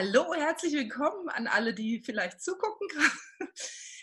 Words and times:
Hallo, 0.00 0.32
herzlich 0.34 0.72
willkommen 0.72 1.28
an 1.28 1.46
alle, 1.46 1.74
die 1.74 2.02
vielleicht 2.02 2.42
zugucken. 2.42 2.88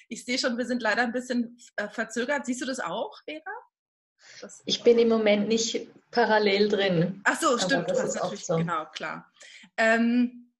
Ich 0.09 0.23
sehe 0.23 0.37
schon, 0.37 0.57
wir 0.57 0.65
sind 0.65 0.81
leider 0.81 1.01
ein 1.01 1.11
bisschen 1.11 1.57
äh, 1.75 1.89
verzögert. 1.89 2.45
Siehst 2.45 2.61
du 2.61 2.65
das 2.65 2.79
auch, 2.79 3.19
Vera? 3.25 3.41
Das 4.39 4.63
ich 4.65 4.81
bin 4.81 4.97
im 4.99 5.09
Moment 5.09 5.49
nicht 5.49 5.85
parallel 6.11 6.69
drin. 6.69 7.21
Ach 7.25 7.37
so, 7.37 7.57
stimmt. 7.57 7.89
Das 7.89 8.01
ist 8.01 8.15
natürlich 8.15 8.45
so. 8.45 8.55
genau 8.55 8.85
klar. 8.93 9.29
Ähm, 9.75 10.53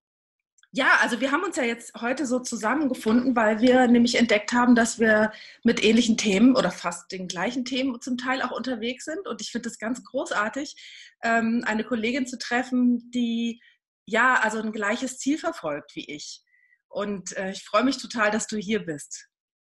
ja, 0.72 0.98
also 1.02 1.22
wir 1.22 1.32
haben 1.32 1.46
uns 1.46 1.55
ja 1.55 1.63
jetzt 1.63 1.94
heute 2.02 2.26
so 2.26 2.40
zusammengefunden, 2.40 3.38
weil 3.38 3.62
wir 3.62 3.88
nämlich 3.88 4.16
entdeckt 4.16 4.52
haben, 4.52 4.76
dass 4.76 4.99
wir 4.99 5.32
mit 5.63 5.82
ähnlichen 5.82 6.18
Themen 6.18 6.58
oder 6.58 6.70
fast 6.70 7.10
den 7.13 7.30
gleichen 7.30 7.63
Themen 7.63 8.02
zum 8.02 8.18
Teil 8.18 8.41
auch 8.41 8.52
unterwegs 8.52 9.05
sind. 9.05 9.30
Und 9.30 9.40
ich 9.40 9.52
finde 9.52 9.70
es 9.70 9.80
ganz 9.80 10.04
großartig, 10.04 10.76
ähm, 11.24 11.63
eine 11.66 11.85
Kollegin 11.85 12.27
zu 12.27 12.38
treffen, 12.38 13.12
die 13.12 13.62
ja, 14.07 14.39
also 14.41 14.59
ein 14.59 14.71
gleiches 14.71 15.20
Ziel 15.20 15.37
verfolgt 15.37 15.95
wie 15.95 16.09
ich. 16.09 16.41
Und 16.87 17.35
äh, 17.37 17.51
ich 17.51 17.63
freue 17.63 17.84
mich 17.84 17.98
total, 17.98 18.32
dass 18.32 18.48
du 18.48 18.57
hier 18.57 18.84
bist, 18.84 19.27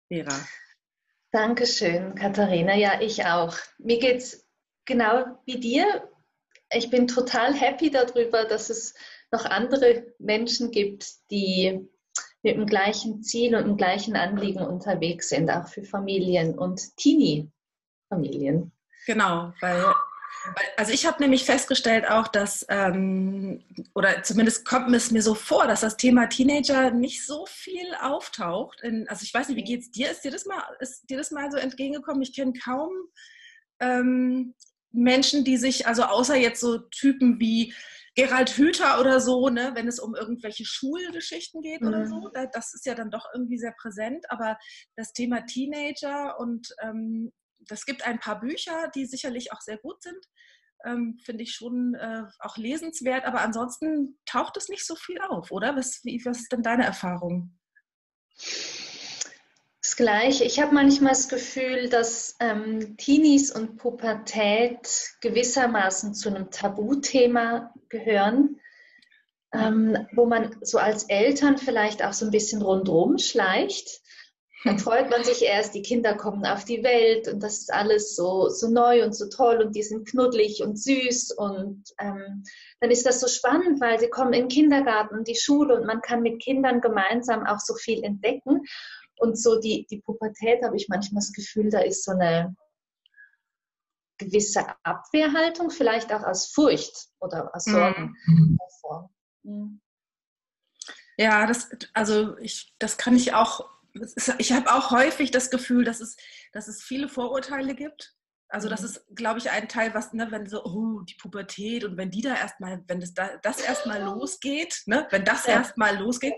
Vera. 0.08 0.36
Dankeschön, 1.32 2.16
Katharina. 2.16 2.76
Ja, 2.76 3.00
ich 3.02 3.26
auch. 3.26 3.56
Mir 3.78 4.00
geht 4.00 4.18
es 4.18 4.48
genau 4.86 5.26
wie 5.46 5.60
dir. 5.60 6.10
Ich 6.72 6.90
bin 6.90 7.08
total 7.08 7.54
happy 7.54 7.92
darüber, 7.92 8.46
dass 8.46 8.70
es 8.70 8.96
noch 9.32 9.46
andere 9.46 10.14
Menschen 10.20 10.72
gibt, 10.72 11.08
die 11.32 11.88
mit 12.44 12.58
dem 12.58 12.66
gleichen 12.66 13.24
Ziel 13.24 13.56
und 13.56 13.66
dem 13.66 13.78
gleichen 13.78 14.16
Anliegen 14.16 14.66
unterwegs 14.66 15.30
sind, 15.30 15.50
auch 15.50 15.68
für 15.68 15.84
Familien 15.84 16.58
und 16.58 16.98
Teenie-Familien. 16.98 18.72
Genau, 19.06 19.54
weil 19.62 19.86
also 20.78 20.92
ich 20.92 21.06
habe 21.06 21.22
nämlich 21.22 21.46
festgestellt 21.46 22.10
auch, 22.10 22.28
dass, 22.28 22.66
ähm, 22.70 23.64
oder 23.96 24.24
zumindest 24.24 24.66
kommt 24.66 24.94
es 24.96 25.12
mir 25.12 25.22
so 25.22 25.36
vor, 25.36 25.68
dass 25.68 25.82
das 25.82 25.98
Thema 25.98 26.28
Teenager 26.28 26.92
nicht 26.92 27.26
so 27.26 27.46
viel 27.46 27.94
auftaucht. 28.02 28.82
In, 28.82 29.08
also 29.10 29.24
ich 29.24 29.34
weiß 29.34 29.50
nicht, 29.50 29.58
wie 29.58 29.64
geht 29.64 29.82
es 29.82 29.92
dir? 29.92 30.12
Ist 30.12 30.24
dir 30.24 30.32
das 30.32 30.46
mal, 30.46 30.62
ist 30.80 31.10
dir 31.10 31.18
das 31.18 31.32
mal 31.32 31.52
so 31.52 31.58
entgegengekommen? 31.58 32.22
Ich 32.22 32.36
kenne 32.36 32.54
kaum 32.54 32.92
ähm, 33.80 34.54
Menschen, 34.92 35.44
die 35.44 35.58
sich, 35.58 35.88
also 35.88 36.04
außer 36.04 36.36
jetzt 36.36 36.62
so 36.62 36.78
Typen 36.78 37.40
wie 37.40 37.74
Gerald 38.16 38.52
Hüther 38.52 39.00
oder 39.00 39.20
so, 39.20 39.50
ne, 39.50 39.72
wenn 39.74 39.88
es 39.88 40.00
um 40.00 40.14
irgendwelche 40.14 40.66
Schulgeschichten 40.66 41.62
geht 41.62 41.82
mhm. 41.82 41.88
oder 41.88 42.06
so, 42.06 42.30
das 42.54 42.74
ist 42.74 42.86
ja 42.86 42.94
dann 42.94 43.10
doch 43.10 43.26
irgendwie 43.34 43.58
sehr 43.58 43.74
präsent. 43.76 44.26
Aber 44.30 44.58
das 44.96 45.14
Thema 45.14 45.46
Teenager 45.46 46.40
und 46.40 46.76
ähm, 46.82 47.32
das 47.68 47.86
gibt 47.86 48.06
ein 48.06 48.20
paar 48.20 48.40
Bücher, 48.40 48.90
die 48.96 49.06
sicherlich 49.06 49.52
auch 49.52 49.62
sehr 49.62 49.78
gut 49.78 50.02
sind. 50.02 50.26
Ähm, 50.86 51.18
Finde 51.24 51.44
ich 51.44 51.54
schon 51.54 51.96
äh, 51.96 52.24
auch 52.40 52.58
lesenswert, 52.58 53.26
aber 53.26 53.42
ansonsten 53.42 54.20
taucht 54.26 54.58
es 54.58 54.70
nicht 54.70 54.86
so 54.86 54.96
viel 54.96 55.20
auf, 55.22 55.52
oder? 55.52 55.76
Was, 55.76 56.02
wie, 56.04 56.22
was 56.26 56.40
ist 56.40 56.52
denn 56.52 56.64
deine 56.64 56.86
Erfahrung? 56.86 57.58
Das 59.82 59.96
Gleiche. 59.96 60.44
Ich 60.44 60.60
habe 60.60 60.74
manchmal 60.74 61.12
das 61.12 61.30
Gefühl, 61.30 61.90
dass 61.90 62.36
ähm, 62.40 62.98
Teenies 62.98 63.52
und 63.52 63.78
Pubertät 63.78 65.12
gewissermaßen 65.22 66.14
zu 66.14 66.30
einem 66.30 66.52
Tabuthema 66.52 67.74
gehören, 67.90 68.60
ähm, 69.54 70.08
wo 70.14 70.26
man 70.26 70.56
so 70.62 70.80
als 70.80 71.04
Eltern 71.04 71.58
vielleicht 71.58 72.04
auch 72.04 72.14
so 72.14 72.26
ein 72.26 72.32
bisschen 72.32 72.62
rundherum 72.62 73.18
schleicht 73.18 74.03
dann 74.64 74.80
freut 74.80 75.10
man 75.10 75.24
sich 75.24 75.44
erst, 75.44 75.74
die 75.74 75.82
Kinder 75.82 76.16
kommen 76.16 76.46
auf 76.46 76.66
die 76.66 76.84
Welt 76.84 77.28
und 77.28 77.42
das 77.42 77.60
ist 77.60 77.74
alles 77.74 78.16
so, 78.16 78.50
so 78.50 78.70
neu 78.70 79.04
und 79.04 79.14
so 79.16 79.28
toll 79.30 79.62
und 79.62 79.76
die 79.76 79.84
sind 79.84 80.08
knuddelig 80.08 80.64
und 80.64 80.78
süß 80.80 81.32
und 81.32 81.84
ähm, 82.00 82.44
dann 82.80 82.92
ist 82.92 83.06
das 83.06 83.20
so 83.20 83.28
spannend, 83.28 83.82
weil 83.82 84.00
sie 84.00 84.10
kommen 84.10 84.34
in 84.34 84.44
den 84.44 84.50
Kindergarten 84.50 85.16
und 85.16 85.28
die 85.28 85.36
Schule 85.36 85.76
und 85.76 85.86
man 85.86 86.02
kann 86.02 86.22
mit 86.22 86.42
Kindern 86.42 86.82
gemeinsam 86.82 87.46
auch 87.46 87.60
so 87.60 87.76
viel 87.76 88.04
entdecken. 88.04 88.62
Und 89.18 89.40
so 89.40 89.60
die, 89.60 89.86
die 89.90 90.02
Pubertät 90.02 90.64
habe 90.64 90.76
ich 90.76 90.90
manchmal 90.90 91.22
das 91.22 91.32
Gefühl, 91.32 91.70
da 91.70 91.80
ist 91.80 92.04
so 92.04 92.12
eine 92.12 92.56
gewisse 94.18 94.66
Abwehrhaltung, 94.84 95.70
vielleicht 95.70 96.12
auch 96.14 96.24
aus 96.24 96.48
Furcht 96.48 97.08
oder 97.20 97.56
aus 97.56 97.66
Sorgen 97.66 98.16
mhm. 98.26 98.58
davor. 98.60 99.10
Mhm. 99.44 99.82
Ja, 101.18 101.46
das, 101.46 101.70
also 101.94 102.38
ich, 102.40 102.74
das 102.80 102.98
kann 102.98 103.16
ich 103.16 103.34
auch 103.34 103.70
ich 104.38 104.52
habe 104.52 104.74
auch 104.74 104.92
häufig 104.92 105.32
das 105.32 105.50
Gefühl, 105.50 105.84
dass 105.84 106.00
es, 106.00 106.18
dass 106.52 106.68
es 106.68 106.84
viele 106.84 107.10
Vorurteile 107.10 107.76
gibt. 107.76 108.16
Also 108.50 108.70
das 108.70 108.82
mhm. 108.82 108.86
ist, 108.88 109.06
glaube 109.16 109.40
ich, 109.40 109.50
ein 109.50 109.68
Teil, 109.68 109.94
was, 109.94 110.14
ne, 110.14 110.28
wenn 110.30 110.48
so, 110.48 110.64
oh, 110.64 111.02
die 111.02 111.16
Pubertät 111.16 111.84
und 111.84 111.98
wenn 111.98 112.12
die 112.12 112.22
da 112.22 112.36
erstmal, 112.36 112.84
wenn 112.88 113.00
das, 113.00 113.14
da, 113.14 113.38
das 113.42 113.60
erstmal 113.60 114.02
losgeht, 114.04 114.84
ne, 114.86 115.08
wenn 115.10 115.26
das 115.26 115.48
ja. 115.48 115.54
erstmal 115.54 115.98
losgeht, 115.98 116.36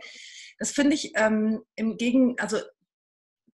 das 0.57 0.71
finde 0.71 0.95
ich 0.95 1.11
ähm, 1.16 1.63
im 1.75 1.97
Gegen, 1.97 2.39
also 2.39 2.59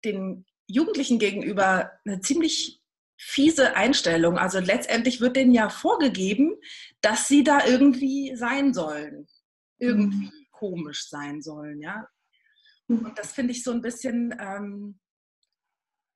den 0.05 0.45
Jugendlichen 0.67 1.19
gegenüber 1.19 1.93
eine 2.05 2.21
ziemlich 2.21 2.81
fiese 3.17 3.77
Einstellung. 3.77 4.39
Also 4.39 4.61
letztendlich 4.61 5.21
wird 5.21 5.37
denen 5.37 5.53
ja 5.53 5.69
vorgegeben, 5.69 6.57
dass 7.01 7.29
sie 7.29 7.45
da 7.45 7.67
irgendwie 7.67 8.35
sein 8.37 8.73
sollen. 8.73 9.27
Irgendwie 9.79 10.27
mhm. 10.27 10.47
komisch 10.53 11.09
sein 11.09 11.43
sollen, 11.43 11.81
ja. 11.81 12.07
Und 12.99 13.19
das 13.19 13.33
finde 13.33 13.53
ich 13.53 13.63
so 13.63 13.71
ein 13.73 13.81
bisschen, 13.81 14.35
ähm, 14.39 14.99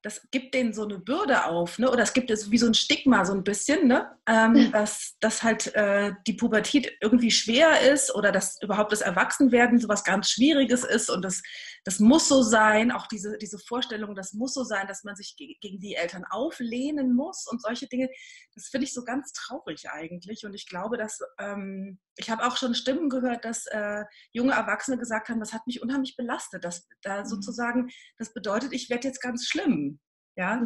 das 0.05 0.21
gibt 0.29 0.53
denen 0.53 0.71
so 0.71 0.83
eine 0.83 0.99
Bürde 0.99 1.45
auf, 1.45 1.79
ne? 1.79 1.89
oder 1.89 2.03
es 2.03 2.13
gibt 2.13 2.29
es 2.29 2.51
wie 2.51 2.59
so 2.59 2.67
ein 2.67 2.75
Stigma 2.75 3.25
so 3.25 3.33
ein 3.33 3.43
bisschen, 3.43 3.87
ne? 3.87 4.15
Ähm, 4.27 4.71
dass, 4.71 5.15
dass 5.19 5.41
halt 5.41 5.73
äh, 5.73 6.13
die 6.27 6.33
Pubertät 6.33 6.95
irgendwie 7.01 7.31
schwer 7.31 7.81
ist 7.91 8.13
oder 8.13 8.31
dass 8.31 8.61
überhaupt 8.61 8.91
das 8.91 9.01
Erwachsenwerden 9.01 9.79
so 9.79 9.87
was 9.87 10.03
ganz 10.03 10.29
Schwieriges 10.29 10.83
ist 10.83 11.09
und 11.09 11.23
das, 11.23 11.41
das 11.85 11.99
muss 11.99 12.27
so 12.27 12.43
sein, 12.43 12.91
auch 12.91 13.07
diese, 13.07 13.39
diese 13.39 13.57
Vorstellung, 13.57 14.13
das 14.13 14.33
muss 14.33 14.53
so 14.53 14.63
sein, 14.63 14.85
dass 14.85 15.03
man 15.03 15.15
sich 15.15 15.35
gegen 15.37 15.79
die 15.79 15.95
Eltern 15.95 16.23
auflehnen 16.29 17.15
muss 17.15 17.47
und 17.49 17.63
solche 17.63 17.87
Dinge, 17.87 18.07
das 18.53 18.67
finde 18.67 18.85
ich 18.85 18.93
so 18.93 19.03
ganz 19.03 19.31
traurig 19.33 19.89
eigentlich 19.89 20.45
und 20.45 20.53
ich 20.53 20.67
glaube, 20.67 20.97
dass, 20.97 21.19
ähm, 21.39 21.97
ich 22.17 22.29
habe 22.29 22.45
auch 22.45 22.57
schon 22.57 22.75
Stimmen 22.75 23.09
gehört, 23.09 23.43
dass 23.43 23.65
äh, 23.65 24.03
junge 24.31 24.53
Erwachsene 24.53 24.99
gesagt 24.99 25.29
haben, 25.29 25.39
das 25.39 25.51
hat 25.51 25.65
mich 25.65 25.81
unheimlich 25.81 26.15
belastet, 26.15 26.63
dass 26.63 26.87
da 27.01 27.21
mhm. 27.21 27.25
sozusagen, 27.25 27.89
das 28.19 28.33
bedeutet, 28.33 28.71
ich 28.71 28.91
werde 28.91 29.07
jetzt 29.07 29.21
ganz 29.21 29.47
schlimm. 29.47 29.94
Ja? 30.35 30.61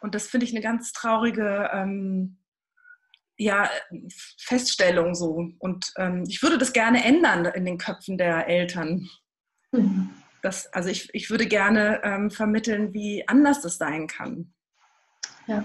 Und 0.00 0.14
das 0.14 0.28
finde 0.28 0.46
ich 0.46 0.52
eine 0.52 0.62
ganz 0.62 0.92
traurige 0.92 1.70
ähm, 1.72 2.38
ja, 3.38 3.68
Feststellung 4.38 5.14
so. 5.14 5.50
Und 5.58 5.92
ähm, 5.96 6.24
ich 6.28 6.42
würde 6.42 6.58
das 6.58 6.72
gerne 6.72 7.04
ändern 7.04 7.44
in 7.46 7.64
den 7.64 7.78
Köpfen 7.78 8.18
der 8.18 8.48
Eltern. 8.48 9.08
Mhm. 9.72 10.10
Das, 10.42 10.72
also 10.72 10.88
ich, 10.88 11.12
ich 11.12 11.30
würde 11.30 11.46
gerne 11.46 12.00
ähm, 12.04 12.30
vermitteln, 12.30 12.92
wie 12.94 13.26
anders 13.26 13.60
das 13.62 13.78
sein 13.78 14.06
kann. 14.06 14.54
Ja. 15.46 15.64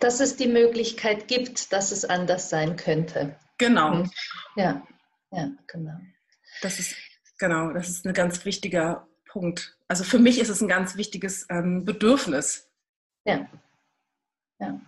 Dass 0.00 0.20
es 0.20 0.36
die 0.36 0.48
Möglichkeit 0.48 1.28
gibt, 1.28 1.72
dass 1.72 1.92
es 1.92 2.04
anders 2.04 2.50
sein 2.50 2.76
könnte. 2.76 3.36
Genau. 3.58 3.94
Mhm. 3.94 4.10
Ja, 4.56 4.86
ja, 5.30 5.50
genau. 5.66 5.98
Das 6.62 6.78
ist, 6.78 6.96
genau, 7.38 7.72
das 7.72 7.88
ist 7.88 8.06
ein 8.06 8.14
ganz 8.14 8.44
wichtiger 8.44 9.06
Punkt. 9.30 9.76
Also 9.86 10.02
für 10.02 10.18
mich 10.18 10.40
ist 10.40 10.48
es 10.48 10.60
ein 10.60 10.68
ganz 10.68 10.96
wichtiges 10.96 11.46
ähm, 11.50 11.84
Bedürfnis. 11.84 12.68
Ja. 13.24 13.48
ja. 14.58 14.80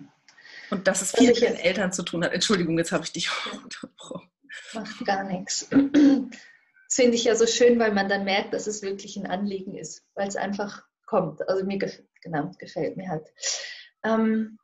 Und 0.70 0.88
dass 0.88 1.00
es 1.00 1.12
viel 1.12 1.28
mit 1.28 1.40
den 1.40 1.54
Eltern 1.54 1.92
zu 1.92 2.02
tun 2.02 2.24
hat. 2.24 2.32
Entschuldigung, 2.32 2.76
jetzt 2.78 2.92
habe 2.92 3.04
ich 3.04 3.12
dich 3.12 3.30
unterbrochen. 3.64 4.28
Macht 4.74 5.04
gar 5.06 5.24
nichts. 5.24 5.68
Das 5.70 6.96
finde 6.96 7.14
ich 7.14 7.24
ja 7.24 7.36
so 7.36 7.46
schön, 7.46 7.78
weil 7.78 7.92
man 7.92 8.08
dann 8.08 8.24
merkt, 8.24 8.52
dass 8.52 8.66
es 8.66 8.82
wirklich 8.82 9.16
ein 9.16 9.26
Anliegen 9.26 9.76
ist, 9.76 10.04
weil 10.14 10.28
es 10.28 10.36
einfach 10.36 10.84
kommt. 11.06 11.48
Also 11.48 11.64
mir 11.64 11.78
gef 11.78 12.02
genau, 12.20 12.50
gefällt 12.58 12.96
mir 12.96 13.08
halt. 13.08 13.28
Ähm, 14.02 14.58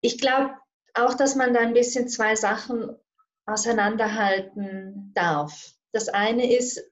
ich 0.00 0.18
glaube 0.18 0.54
auch, 0.94 1.14
dass 1.14 1.34
man 1.34 1.52
da 1.52 1.60
ein 1.60 1.74
bisschen 1.74 2.08
zwei 2.08 2.36
Sachen 2.36 2.96
auseinanderhalten 3.44 5.12
darf. 5.14 5.74
Das 5.92 6.08
eine 6.08 6.56
ist, 6.56 6.82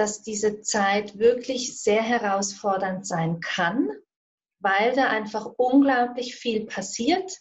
dass 0.00 0.22
diese 0.22 0.62
Zeit 0.62 1.18
wirklich 1.18 1.78
sehr 1.78 2.00
herausfordernd 2.00 3.06
sein 3.06 3.38
kann, 3.40 3.90
weil 4.58 4.94
da 4.94 5.08
einfach 5.08 5.44
unglaublich 5.58 6.36
viel 6.36 6.64
passiert, 6.64 7.38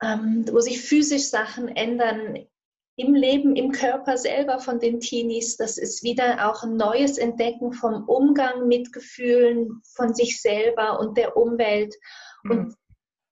ähm, 0.00 0.44
wo 0.48 0.60
sich 0.60 0.80
physisch 0.80 1.24
Sachen 1.24 1.66
ändern 1.66 2.46
im 2.94 3.14
Leben, 3.14 3.56
im 3.56 3.72
Körper 3.72 4.16
selber 4.16 4.60
von 4.60 4.78
den 4.78 5.00
Teenies. 5.00 5.56
Das 5.56 5.76
ist 5.76 6.04
wieder 6.04 6.48
auch 6.48 6.62
ein 6.62 6.76
neues 6.76 7.18
Entdecken 7.18 7.72
vom 7.72 8.04
Umgang 8.04 8.68
mit 8.68 8.92
Gefühlen 8.92 9.82
von 9.96 10.14
sich 10.14 10.40
selber 10.40 11.00
und 11.00 11.18
der 11.18 11.36
Umwelt. 11.36 11.96
Mhm. 12.44 12.50
Und 12.52 12.76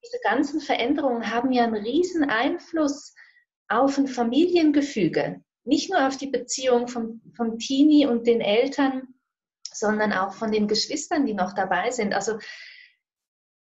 diese 0.04 0.18
ganzen 0.24 0.60
Veränderungen 0.60 1.32
haben 1.32 1.52
ja 1.52 1.62
einen 1.62 1.84
riesen 1.84 2.24
Einfluss 2.24 3.14
auf 3.68 3.96
ein 3.96 4.08
Familiengefüge. 4.08 5.40
Nicht 5.64 5.90
nur 5.90 6.06
auf 6.06 6.16
die 6.16 6.26
Beziehung 6.26 6.88
vom, 6.88 7.20
vom 7.36 7.58
Teenie 7.58 8.06
und 8.06 8.26
den 8.26 8.40
Eltern, 8.40 9.14
sondern 9.72 10.12
auch 10.12 10.34
von 10.34 10.52
den 10.52 10.68
Geschwistern, 10.68 11.26
die 11.26 11.34
noch 11.34 11.54
dabei 11.54 11.90
sind. 11.90 12.14
Also 12.14 12.38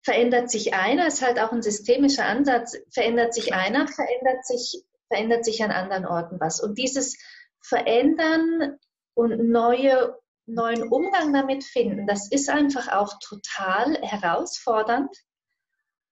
verändert 0.03 0.51
sich 0.51 0.73
einer, 0.73 1.07
ist 1.07 1.21
halt 1.21 1.39
auch 1.39 1.51
ein 1.51 1.61
systemischer 1.61 2.25
Ansatz, 2.25 2.77
verändert 2.91 3.33
sich 3.33 3.53
einer, 3.53 3.88
verändert 3.88 4.45
sich 4.45 4.83
verändert 5.13 5.45
sich 5.45 5.63
an 5.63 5.71
anderen 5.71 6.05
Orten 6.05 6.39
was. 6.39 6.59
Und 6.59 6.77
dieses 6.77 7.17
Verändern 7.61 8.79
und 9.13 9.50
neue, 9.50 10.17
neuen 10.47 10.83
Umgang 10.83 11.33
damit 11.33 11.63
finden, 11.63 12.07
das 12.07 12.31
ist 12.31 12.50
einfach 12.50 12.88
auch 12.91 13.13
total 13.19 14.01
herausfordernd. 14.01 15.15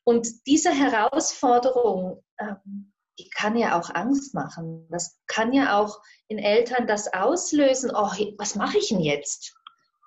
Und 0.03 0.27
diese 0.45 0.71
Herausforderung, 0.71 2.23
ähm, 2.39 2.93
die 3.21 3.29
kann 3.29 3.55
ja 3.55 3.79
auch 3.79 3.93
Angst 3.93 4.33
machen. 4.33 4.87
Das 4.89 5.19
kann 5.27 5.53
ja 5.53 5.79
auch 5.79 5.99
in 6.27 6.39
Eltern 6.39 6.87
das 6.87 7.13
auslösen, 7.13 7.91
oh, 7.93 8.11
was 8.37 8.55
mache 8.55 8.77
ich 8.77 8.89
denn 8.89 9.01
jetzt? 9.01 9.55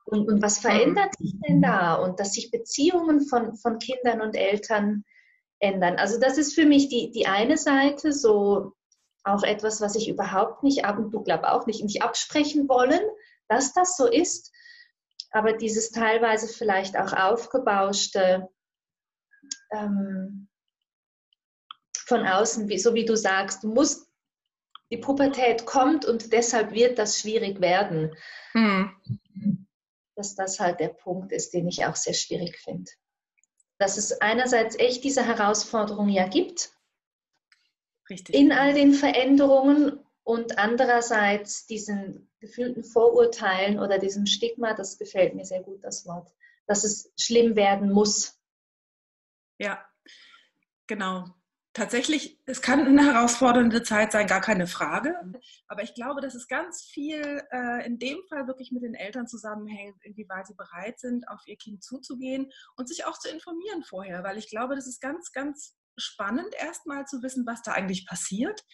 Und, 0.06 0.28
und 0.28 0.42
was 0.42 0.58
verändert 0.58 1.16
sich 1.18 1.34
denn 1.46 1.62
da? 1.62 1.94
Und 1.94 2.20
dass 2.20 2.32
sich 2.32 2.50
Beziehungen 2.50 3.26
von, 3.26 3.56
von 3.56 3.78
Kindern 3.78 4.20
und 4.20 4.34
Eltern 4.34 5.04
ändern. 5.60 5.96
Also 5.96 6.18
das 6.18 6.36
ist 6.36 6.54
für 6.54 6.66
mich 6.66 6.88
die, 6.88 7.10
die 7.10 7.26
eine 7.26 7.56
Seite, 7.56 8.12
so 8.12 8.72
auch 9.22 9.42
etwas, 9.42 9.80
was 9.80 9.94
ich 9.94 10.08
überhaupt 10.08 10.62
nicht 10.62 10.84
ab 10.84 10.98
und 10.98 11.10
du 11.10 11.22
glaub 11.22 11.44
auch 11.44 11.66
nicht, 11.66 11.82
nicht 11.82 12.02
absprechen 12.02 12.68
wollen, 12.68 13.00
dass 13.48 13.72
das 13.72 13.96
so 13.96 14.06
ist. 14.06 14.52
Aber 15.30 15.54
dieses 15.54 15.90
teilweise 15.90 16.48
vielleicht 16.48 16.98
auch 16.98 17.12
aufgebauschte 17.12 18.48
ähm, 19.72 20.48
von 22.06 22.26
außen, 22.26 22.68
wie, 22.68 22.78
so 22.78 22.94
wie 22.94 23.04
du 23.04 23.16
sagst, 23.16 23.64
du 23.64 23.68
musst, 23.68 24.08
die 24.90 24.98
Pubertät 24.98 25.66
kommt 25.66 26.04
und 26.04 26.32
deshalb 26.32 26.72
wird 26.72 26.98
das 26.98 27.18
schwierig 27.18 27.60
werden. 27.60 28.16
Hm. 28.52 28.90
Dass 30.14 30.34
das 30.34 30.60
halt 30.60 30.80
der 30.80 30.88
Punkt 30.88 31.32
ist, 31.32 31.54
den 31.54 31.66
ich 31.66 31.84
auch 31.84 31.96
sehr 31.96 32.14
schwierig 32.14 32.58
finde. 32.58 32.90
Dass 33.78 33.96
es 33.96 34.20
einerseits 34.20 34.76
echt 34.78 35.02
diese 35.02 35.26
Herausforderung 35.26 36.08
ja 36.08 36.28
gibt, 36.28 36.70
Richtig. 38.08 38.34
in 38.34 38.52
all 38.52 38.74
den 38.74 38.92
Veränderungen 38.92 39.98
und 40.22 40.58
andererseits 40.58 41.66
diesen 41.66 42.30
gefühlten 42.38 42.84
Vorurteilen 42.84 43.78
oder 43.78 43.98
diesem 43.98 44.26
Stigma, 44.26 44.74
das 44.74 44.98
gefällt 44.98 45.34
mir 45.34 45.44
sehr 45.44 45.62
gut, 45.62 45.82
das 45.82 46.06
Wort, 46.06 46.32
dass 46.66 46.84
es 46.84 47.12
schlimm 47.18 47.56
werden 47.56 47.90
muss. 47.90 48.38
Ja, 49.58 49.84
genau. 50.86 51.34
Tatsächlich, 51.74 52.38
es 52.46 52.62
kann 52.62 52.86
eine 52.86 53.12
herausfordernde 53.12 53.82
Zeit 53.82 54.12
sein, 54.12 54.28
gar 54.28 54.40
keine 54.40 54.68
Frage. 54.68 55.16
Aber 55.66 55.82
ich 55.82 55.92
glaube, 55.94 56.20
dass 56.20 56.36
es 56.36 56.46
ganz 56.46 56.84
viel 56.84 57.42
äh, 57.50 57.84
in 57.84 57.98
dem 57.98 58.18
Fall 58.28 58.46
wirklich 58.46 58.70
mit 58.70 58.84
den 58.84 58.94
Eltern 58.94 59.26
zusammenhängt, 59.26 59.96
inwieweit 60.02 60.46
sie 60.46 60.54
bereit 60.54 61.00
sind, 61.00 61.28
auf 61.28 61.40
ihr 61.46 61.56
Kind 61.56 61.82
zuzugehen 61.82 62.52
und 62.76 62.88
sich 62.88 63.06
auch 63.06 63.18
zu 63.18 63.28
informieren 63.28 63.82
vorher. 63.82 64.22
Weil 64.22 64.38
ich 64.38 64.48
glaube, 64.48 64.76
das 64.76 64.86
ist 64.86 65.00
ganz, 65.00 65.32
ganz 65.32 65.76
spannend, 65.96 66.54
erstmal 66.56 67.06
zu 67.06 67.22
wissen, 67.24 67.44
was 67.44 67.62
da 67.62 67.72
eigentlich 67.72 68.06
passiert 68.06 68.64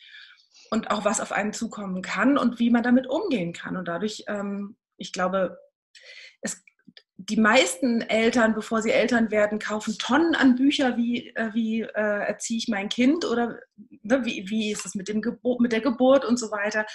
und 0.71 0.91
auch 0.91 1.03
was 1.03 1.23
auf 1.23 1.33
einen 1.33 1.55
zukommen 1.55 2.03
kann 2.03 2.37
und 2.37 2.59
wie 2.59 2.69
man 2.69 2.83
damit 2.83 3.07
umgehen 3.07 3.55
kann. 3.55 3.79
Und 3.79 3.89
dadurch, 3.89 4.25
ähm, 4.29 4.77
ich 4.99 5.15
glaube, 5.15 5.59
es, 6.43 6.63
die 7.29 7.37
meisten 7.37 8.01
Eltern, 8.01 8.55
bevor 8.55 8.81
sie 8.81 8.93
Eltern 8.93 9.31
werden, 9.31 9.59
kaufen 9.59 9.99
Tonnen 9.99 10.35
an 10.35 10.57
Bücher, 10.57 10.97
wie, 10.97 11.29
äh, 11.35 11.53
wie 11.53 11.83
äh, 11.83 12.27
erziehe 12.27 12.59
ich 12.59 12.69
mein 12.69 12.89
Kind 12.89 13.25
oder 13.25 13.59
ne, 13.77 14.25
wie, 14.25 14.49
wie 14.49 14.73
ist 14.73 14.87
es 14.87 14.95
mit, 14.95 15.13
mit 15.13 15.73
der 15.73 15.81
Geburt 15.81 16.25
und 16.25 16.39
so 16.39 16.51
weiter. 16.51 16.87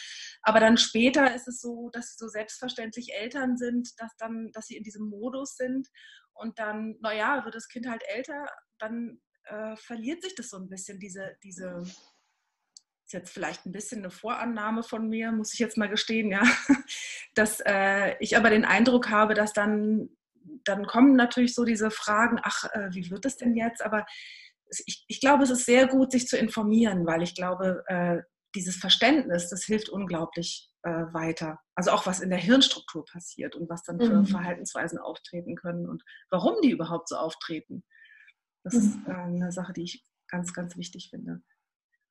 Aber 0.41 0.59
dann 0.59 0.77
später 0.77 1.35
ist 1.35 1.47
es 1.47 1.61
so, 1.61 1.89
dass 1.91 2.09
sie 2.09 2.15
so 2.17 2.27
selbstverständlich 2.27 3.13
Eltern 3.13 3.57
sind, 3.57 3.89
dass, 3.99 4.15
dann, 4.17 4.51
dass 4.53 4.67
sie 4.67 4.77
in 4.77 4.83
diesem 4.83 5.09
Modus 5.09 5.55
sind 5.57 5.87
und 6.33 6.57
dann, 6.57 6.95
naja, 7.01 7.43
wird 7.45 7.55
das 7.55 7.67
Kind 7.67 7.87
halt 7.87 8.03
älter, 8.07 8.45
dann 8.79 9.21
äh, 9.45 9.75
verliert 9.75 10.23
sich 10.23 10.35
das 10.35 10.49
so 10.49 10.57
ein 10.57 10.69
bisschen, 10.69 10.99
diese, 10.99 11.37
diese, 11.43 11.83
ist 13.05 13.13
jetzt 13.13 13.31
vielleicht 13.31 13.65
ein 13.65 13.71
bisschen 13.71 13.99
eine 13.99 14.09
Vorannahme 14.09 14.81
von 14.81 15.07
mir, 15.07 15.31
muss 15.31 15.53
ich 15.53 15.59
jetzt 15.59 15.77
mal 15.77 15.89
gestehen, 15.89 16.31
ja, 16.31 16.41
dass 17.35 17.61
äh, 17.65 18.15
ich 18.19 18.35
aber 18.35 18.49
den 18.49 18.65
Eindruck 18.65 19.09
habe, 19.09 19.35
dass 19.35 19.53
dann, 19.53 20.09
dann 20.63 20.85
kommen 20.85 21.15
natürlich 21.15 21.53
so 21.53 21.63
diese 21.63 21.91
Fragen, 21.91 22.39
ach, 22.43 22.65
äh, 22.73 22.89
wie 22.91 23.09
wird 23.11 23.25
es 23.25 23.37
denn 23.37 23.55
jetzt? 23.55 23.83
Aber 23.83 24.05
ich, 24.85 25.05
ich, 25.07 25.19
glaube, 25.19 25.43
es 25.43 25.49
ist 25.49 25.65
sehr 25.65 25.87
gut, 25.87 26.11
sich 26.11 26.27
zu 26.27 26.37
informieren, 26.37 27.05
weil 27.05 27.21
ich 27.21 27.35
glaube, 27.35 27.83
äh, 27.87 28.21
dieses 28.55 28.77
Verständnis, 28.77 29.49
das 29.49 29.65
hilft 29.65 29.89
unglaublich 29.89 30.71
äh, 30.83 30.89
weiter. 30.89 31.59
Also 31.75 31.91
auch 31.91 32.05
was 32.05 32.21
in 32.21 32.29
der 32.29 32.39
Hirnstruktur 32.39 33.05
passiert 33.05 33.55
und 33.55 33.69
was 33.69 33.83
dann 33.83 33.99
für 33.99 34.21
mhm. 34.21 34.25
Verhaltensweisen 34.25 34.97
auftreten 34.97 35.55
können 35.55 35.87
und 35.87 36.03
warum 36.29 36.55
die 36.61 36.71
überhaupt 36.71 37.09
so 37.09 37.17
auftreten. 37.17 37.83
Das 38.63 38.73
mhm. 38.73 38.79
ist 38.79 39.07
äh, 39.07 39.11
eine 39.11 39.51
Sache, 39.51 39.73
die 39.73 39.83
ich 39.83 40.05
ganz, 40.27 40.53
ganz 40.53 40.77
wichtig 40.77 41.09
finde. 41.09 41.41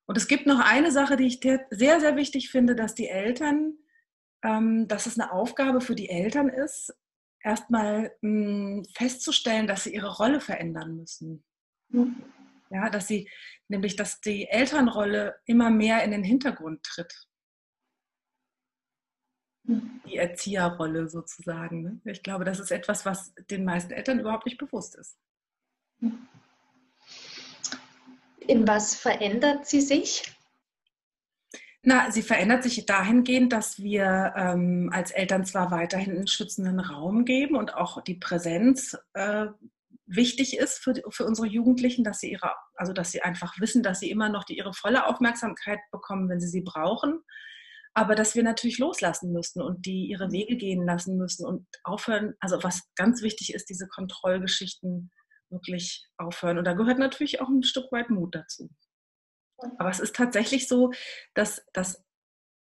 Und 0.07 0.19
es 0.19 0.29
gibt 0.29 0.47
noch 0.47 0.61
eine 0.61 0.93
Sache, 0.93 1.17
die 1.17 1.27
ich 1.27 1.41
sehr, 1.41 2.01
sehr 2.01 2.17
wichtig 2.17 2.51
finde, 2.51 2.77
dass 2.77 2.95
die 2.95 3.09
Eltern, 3.09 3.79
ähm, 4.45 4.87
dass 4.87 5.07
es 5.07 5.19
eine 5.19 5.33
Aufgabe 5.33 5.81
für 5.81 5.95
die 5.95 6.11
Eltern 6.11 6.49
ist, 6.49 6.93
erstmal 7.45 8.17
hm, 8.23 8.85
festzustellen, 8.97 9.67
dass 9.67 9.85
sie 9.85 9.95
ihre 9.95 10.17
Rolle 10.17 10.41
verändern 10.41 10.97
müssen. 10.97 11.45
Mhm. 11.91 12.17
Ja, 12.71 12.91
dass 12.91 13.07
sie, 13.07 13.31
nämlich, 13.69 13.95
dass 13.95 14.21
die 14.21 14.49
Elternrolle 14.49 15.37
immer 15.45 15.71
mehr 15.71 16.03
in 16.03 16.11
den 16.11 16.25
Hintergrund 16.25 16.83
tritt. 16.83 17.29
Mhm. 19.65 20.01
Die 20.07 20.17
Erzieherrolle 20.17 21.09
sozusagen. 21.09 21.83
Ne? 21.83 22.01
Ich 22.05 22.23
glaube, 22.23 22.45
das 22.45 22.59
ist 22.59 22.73
etwas, 22.73 23.05
was 23.05 23.33
den 23.51 23.65
meisten 23.65 23.93
Eltern 23.93 24.19
überhaupt 24.19 24.47
nicht 24.47 24.59
bewusst 24.59 24.97
ist. 24.97 25.19
Mhm. 26.01 26.27
In 28.47 28.67
was 28.67 28.95
verändert 28.95 29.67
sie 29.67 29.81
sich? 29.81 30.34
Na, 31.87 32.11
sie 32.11 32.23
verändert 32.23 32.63
sich 32.63 32.87
dahingehend, 32.87 33.53
dass 33.53 33.79
wir 33.79 34.33
ähm, 34.37 34.89
als 34.91 35.11
Eltern 35.11 35.45
zwar 35.45 35.71
weiterhin 35.71 36.17
einen 36.17 36.27
schützenden 36.27 36.81
Raum 36.81 37.27
geben 37.27 37.57
und 37.57 37.75
auch 37.75 38.01
die 38.03 38.15
Präsenz 38.15 38.97
äh, 39.13 39.49
wichtig 40.07 40.57
ist 40.57 40.79
für, 40.79 40.95
für 41.11 41.27
unsere 41.27 41.47
Jugendlichen, 41.47 42.03
dass 42.03 42.21
sie 42.21 42.33
ihre, 42.33 42.53
also 42.75 42.95
dass 42.95 43.11
sie 43.11 43.21
einfach 43.21 43.61
wissen, 43.61 43.83
dass 43.83 44.01
sie 44.01 44.11
immer 44.11 44.31
noch 44.31 44.45
die, 44.45 44.57
ihre 44.57 44.73
volle 44.73 45.07
Aufmerksamkeit 45.07 45.79
bekommen, 45.91 46.31
wenn 46.31 46.41
sie 46.41 46.49
sie 46.49 46.63
brauchen. 46.63 47.21
Aber 47.93 48.15
dass 48.15 48.35
wir 48.35 48.43
natürlich 48.43 48.79
loslassen 48.79 49.33
müssen 49.33 49.61
und 49.61 49.85
die 49.85 50.07
ihre 50.07 50.33
Wege 50.33 50.57
gehen 50.57 50.87
lassen 50.87 51.19
müssen 51.19 51.47
und 51.47 51.67
aufhören, 51.85 52.33
also 52.41 52.63
was 52.63 52.83
ganz 52.97 53.21
wichtig 53.21 53.53
ist, 53.53 53.69
diese 53.69 53.89
Kontrollgeschichten 53.89 55.11
wirklich 55.51 56.07
aufhören. 56.17 56.57
Und 56.57 56.65
da 56.65 56.73
gehört 56.73 56.99
natürlich 56.99 57.43
auch 57.43 57.49
ein 57.49 57.63
Stück 57.63 57.93
weit 57.93 58.09
Mut 58.09 58.35
dazu. 58.35 58.71
Aber 59.79 59.91
es 59.91 60.01
ist 60.01 60.17
tatsächlich 60.17 60.69
so, 60.69 60.93
dass, 61.35 61.65
dass 61.73 62.05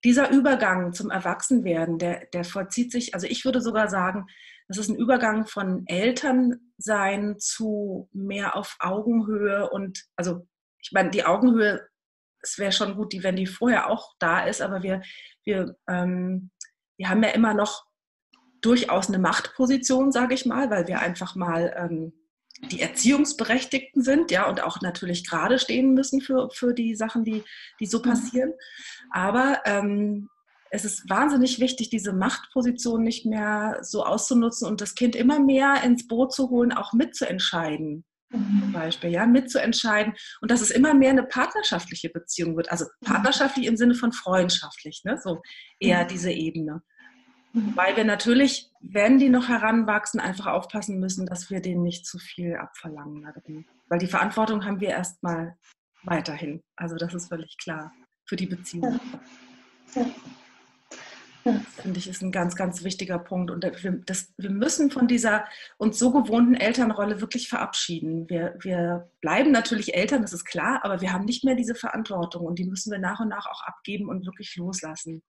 dieser 0.04 0.30
Übergang 0.30 0.92
zum 0.92 1.10
Erwachsenwerden, 1.10 1.98
der, 1.98 2.26
der 2.26 2.44
vollzieht 2.44 2.92
sich, 2.92 3.14
also 3.14 3.26
ich 3.26 3.44
würde 3.44 3.60
sogar 3.60 3.88
sagen, 3.88 4.26
das 4.68 4.78
ist 4.78 4.90
ein 4.90 4.96
Übergang 4.96 5.46
von 5.46 5.86
Elternsein 5.86 7.38
zu 7.38 8.08
mehr 8.12 8.54
auf 8.54 8.76
Augenhöhe 8.80 9.70
und, 9.70 10.04
also 10.16 10.46
ich 10.80 10.92
meine, 10.92 11.10
die 11.10 11.24
Augenhöhe, 11.24 11.88
es 12.40 12.58
wäre 12.58 12.72
schon 12.72 12.94
gut, 12.94 13.12
die, 13.12 13.22
wenn 13.24 13.36
die 13.36 13.46
vorher 13.46 13.90
auch 13.90 14.14
da 14.18 14.44
ist, 14.44 14.60
aber 14.60 14.82
wir, 14.82 15.02
wir, 15.44 15.76
ähm, 15.88 16.50
wir 16.96 17.08
haben 17.08 17.22
ja 17.22 17.30
immer 17.30 17.54
noch 17.54 17.86
durchaus 18.60 19.08
eine 19.08 19.18
Machtposition, 19.18 20.12
sage 20.12 20.34
ich 20.34 20.46
mal, 20.46 20.70
weil 20.70 20.86
wir 20.86 21.00
einfach 21.00 21.34
mal 21.34 21.74
ähm, 21.76 22.12
die 22.70 22.80
Erziehungsberechtigten 22.80 24.02
sind, 24.02 24.30
ja, 24.30 24.48
und 24.48 24.62
auch 24.62 24.80
natürlich 24.80 25.28
gerade 25.28 25.58
stehen 25.58 25.94
müssen 25.94 26.20
für, 26.20 26.50
für 26.52 26.74
die 26.74 26.94
Sachen, 26.94 27.24
die, 27.24 27.44
die 27.80 27.86
so 27.86 27.98
mhm. 27.98 28.02
passieren. 28.02 28.52
Aber 29.10 29.60
ähm, 29.64 30.28
es 30.70 30.84
ist 30.84 31.08
wahnsinnig 31.08 31.60
wichtig, 31.60 31.88
diese 31.90 32.12
Machtposition 32.12 33.02
nicht 33.02 33.24
mehr 33.24 33.78
so 33.82 34.04
auszunutzen 34.04 34.68
und 34.68 34.80
das 34.80 34.94
Kind 34.94 35.16
immer 35.16 35.40
mehr 35.40 35.82
ins 35.84 36.06
Boot 36.06 36.32
zu 36.32 36.50
holen, 36.50 36.72
auch 36.72 36.92
mitzuentscheiden. 36.92 38.04
Mhm. 38.30 38.60
Zum 38.60 38.72
Beispiel, 38.72 39.10
ja, 39.10 39.26
mitzuentscheiden 39.26 40.14
und 40.42 40.50
dass 40.50 40.60
es 40.60 40.70
immer 40.70 40.92
mehr 40.92 41.10
eine 41.10 41.22
partnerschaftliche 41.22 42.10
Beziehung 42.10 42.56
wird. 42.56 42.70
Also 42.70 42.84
mhm. 42.84 43.06
partnerschaftlich 43.06 43.66
im 43.66 43.76
Sinne 43.76 43.94
von 43.94 44.12
freundschaftlich, 44.12 45.02
ne? 45.04 45.18
so 45.22 45.40
eher 45.80 46.04
diese 46.04 46.30
Ebene. 46.30 46.82
Weil 47.52 47.96
wir 47.96 48.04
natürlich, 48.04 48.70
wenn 48.80 49.18
die 49.18 49.30
noch 49.30 49.48
heranwachsen, 49.48 50.20
einfach 50.20 50.46
aufpassen 50.46 51.00
müssen, 51.00 51.26
dass 51.26 51.50
wir 51.50 51.60
denen 51.60 51.82
nicht 51.82 52.06
zu 52.06 52.18
viel 52.18 52.56
abverlangen. 52.56 53.26
Weil 53.88 53.98
die 53.98 54.06
Verantwortung 54.06 54.64
haben 54.64 54.80
wir 54.80 54.90
erstmal 54.90 55.56
weiterhin. 56.02 56.62
Also 56.76 56.96
das 56.96 57.14
ist 57.14 57.28
völlig 57.28 57.56
klar. 57.58 57.92
für 58.26 58.36
die 58.36 58.46
Beziehung. 58.46 59.00
Ja. 59.94 60.06
Ja. 61.44 61.52
Das 61.54 61.82
finde 61.82 61.98
ich 61.98 62.08
ist 62.08 62.22
ein 62.22 62.32
ganz, 62.32 62.56
ganz 62.56 62.84
wichtiger 62.84 63.18
Punkt. 63.18 63.50
Und 63.50 63.64
wir, 63.64 63.92
das, 64.04 64.32
wir 64.36 64.50
müssen 64.50 64.90
von 64.90 65.08
dieser 65.08 65.46
uns 65.78 65.98
so 65.98 66.12
gewohnten 66.12 66.54
Elternrolle 66.54 67.20
wirklich 67.20 67.48
verabschieden. 67.48 68.28
Wir, 68.28 68.56
wir 68.60 69.10
bleiben 69.20 69.50
natürlich 69.50 69.94
Eltern, 69.94 70.22
das 70.22 70.32
ist 70.32 70.44
klar, 70.44 70.80
aber 70.82 71.00
wir 71.00 71.12
haben 71.12 71.24
nicht 71.24 71.44
mehr 71.44 71.54
diese 71.54 71.74
Verantwortung 71.74 72.44
und 72.44 72.58
die 72.58 72.66
müssen 72.66 72.90
wir 72.90 72.98
nach 72.98 73.20
und 73.20 73.28
nach 73.28 73.46
auch 73.46 73.62
abgeben 73.62 74.08
und 74.08 74.26
wirklich 74.26 74.56
loslassen. 74.56 75.22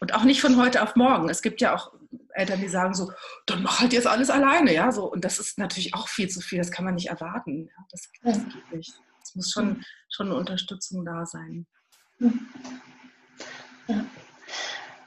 Und 0.00 0.14
auch 0.14 0.24
nicht 0.24 0.40
von 0.40 0.56
heute 0.56 0.82
auf 0.82 0.96
morgen. 0.96 1.28
Es 1.28 1.42
gibt 1.42 1.60
ja 1.60 1.74
auch 1.74 1.92
Eltern, 2.30 2.60
die 2.60 2.68
sagen 2.68 2.94
so, 2.94 3.12
dann 3.46 3.62
mach 3.62 3.80
halt 3.80 3.92
jetzt 3.92 4.06
alles 4.06 4.30
alleine, 4.30 4.74
ja, 4.74 4.90
so. 4.90 5.04
Und 5.10 5.24
das 5.24 5.38
ist 5.38 5.58
natürlich 5.58 5.94
auch 5.94 6.08
viel 6.08 6.28
zu 6.28 6.40
viel, 6.40 6.58
das 6.58 6.70
kann 6.70 6.84
man 6.84 6.94
nicht 6.94 7.08
erwarten. 7.08 7.66
Ja? 7.66 7.84
Das, 7.90 8.08
das 8.22 8.38
geht 8.38 8.72
nicht. 8.72 8.94
Es 9.22 9.34
muss 9.34 9.50
schon, 9.52 9.84
schon 10.08 10.26
eine 10.26 10.36
Unterstützung 10.36 11.04
da 11.04 11.26
sein. 11.26 11.66
Ja. 13.86 14.04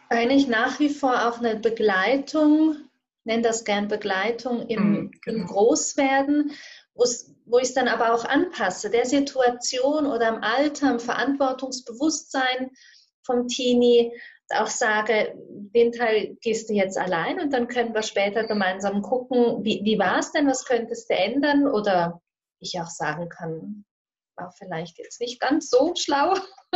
Eigentlich 0.09 0.47
nach 0.47 0.79
wie 0.79 0.89
vor 0.89 1.27
auch 1.27 1.39
eine 1.39 1.55
Begleitung, 1.55 2.77
nenne 3.23 3.41
das 3.41 3.65
gern 3.65 3.87
Begleitung 3.87 4.67
im, 4.67 4.91
mhm, 4.91 5.11
genau. 5.21 5.39
im 5.39 5.47
Großwerden, 5.47 6.51
wo 6.93 7.57
ich 7.57 7.69
es 7.69 7.73
dann 7.73 7.87
aber 7.87 8.13
auch 8.13 8.25
anpasse, 8.25 8.91
der 8.91 9.05
Situation 9.05 10.05
oder 10.05 10.29
im 10.29 10.43
Alter, 10.43 10.91
im 10.91 10.99
Verantwortungsbewusstsein 10.99 12.69
vom 13.25 13.47
Teenie, 13.47 14.11
auch 14.51 14.67
sage, 14.67 15.33
den 15.37 15.91
Teil 15.91 16.35
gehst 16.41 16.69
du 16.69 16.73
jetzt 16.73 16.97
allein 16.97 17.39
und 17.39 17.51
dann 17.53 17.67
können 17.67 17.93
wir 17.93 18.03
später 18.03 18.45
gemeinsam 18.45 19.01
gucken, 19.01 19.63
wie, 19.63 19.81
wie 19.83 19.97
war 19.97 20.19
es 20.19 20.31
denn, 20.31 20.47
was 20.47 20.65
könntest 20.65 21.09
du 21.09 21.15
ändern 21.15 21.67
oder 21.67 22.21
ich 22.59 22.79
auch 22.79 22.89
sagen 22.89 23.29
kann, 23.29 23.85
war 24.35 24.51
vielleicht 24.51 24.97
jetzt 24.97 25.19
nicht 25.19 25.39
ganz 25.39 25.69
so 25.69 25.93
schlau, 25.95 26.35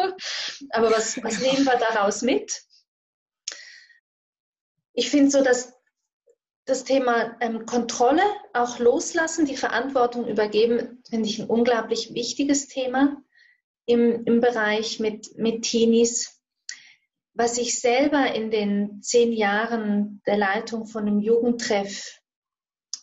aber 0.72 0.92
was, 0.92 1.22
was 1.24 1.40
nehmen 1.40 1.66
wir 1.66 1.78
daraus 1.78 2.22
mit? 2.22 2.64
Ich 4.94 5.10
finde 5.10 5.30
so, 5.30 5.44
dass 5.44 5.74
das 6.66 6.84
Thema 6.84 7.38
ähm, 7.40 7.66
Kontrolle 7.66 8.22
auch 8.54 8.80
loslassen, 8.80 9.46
die 9.46 9.56
Verantwortung 9.56 10.28
übergeben, 10.28 11.02
finde 11.10 11.30
ich 11.30 11.40
ein 11.40 11.48
unglaublich 11.48 12.14
wichtiges 12.14 12.68
Thema 12.68 13.22
im, 13.86 14.26
im 14.26 14.42
Bereich 14.42 15.00
mit, 15.00 15.38
mit 15.38 15.64
Teenies. 15.64 16.37
Was 17.40 17.60
ich 17.60 17.80
selber 17.80 18.34
in 18.34 18.50
den 18.50 19.04
zehn 19.04 19.32
Jahren 19.32 20.24
der 20.26 20.38
Leitung 20.38 20.88
von 20.88 21.04
einem 21.04 21.20
Jugendtreff, 21.20 22.20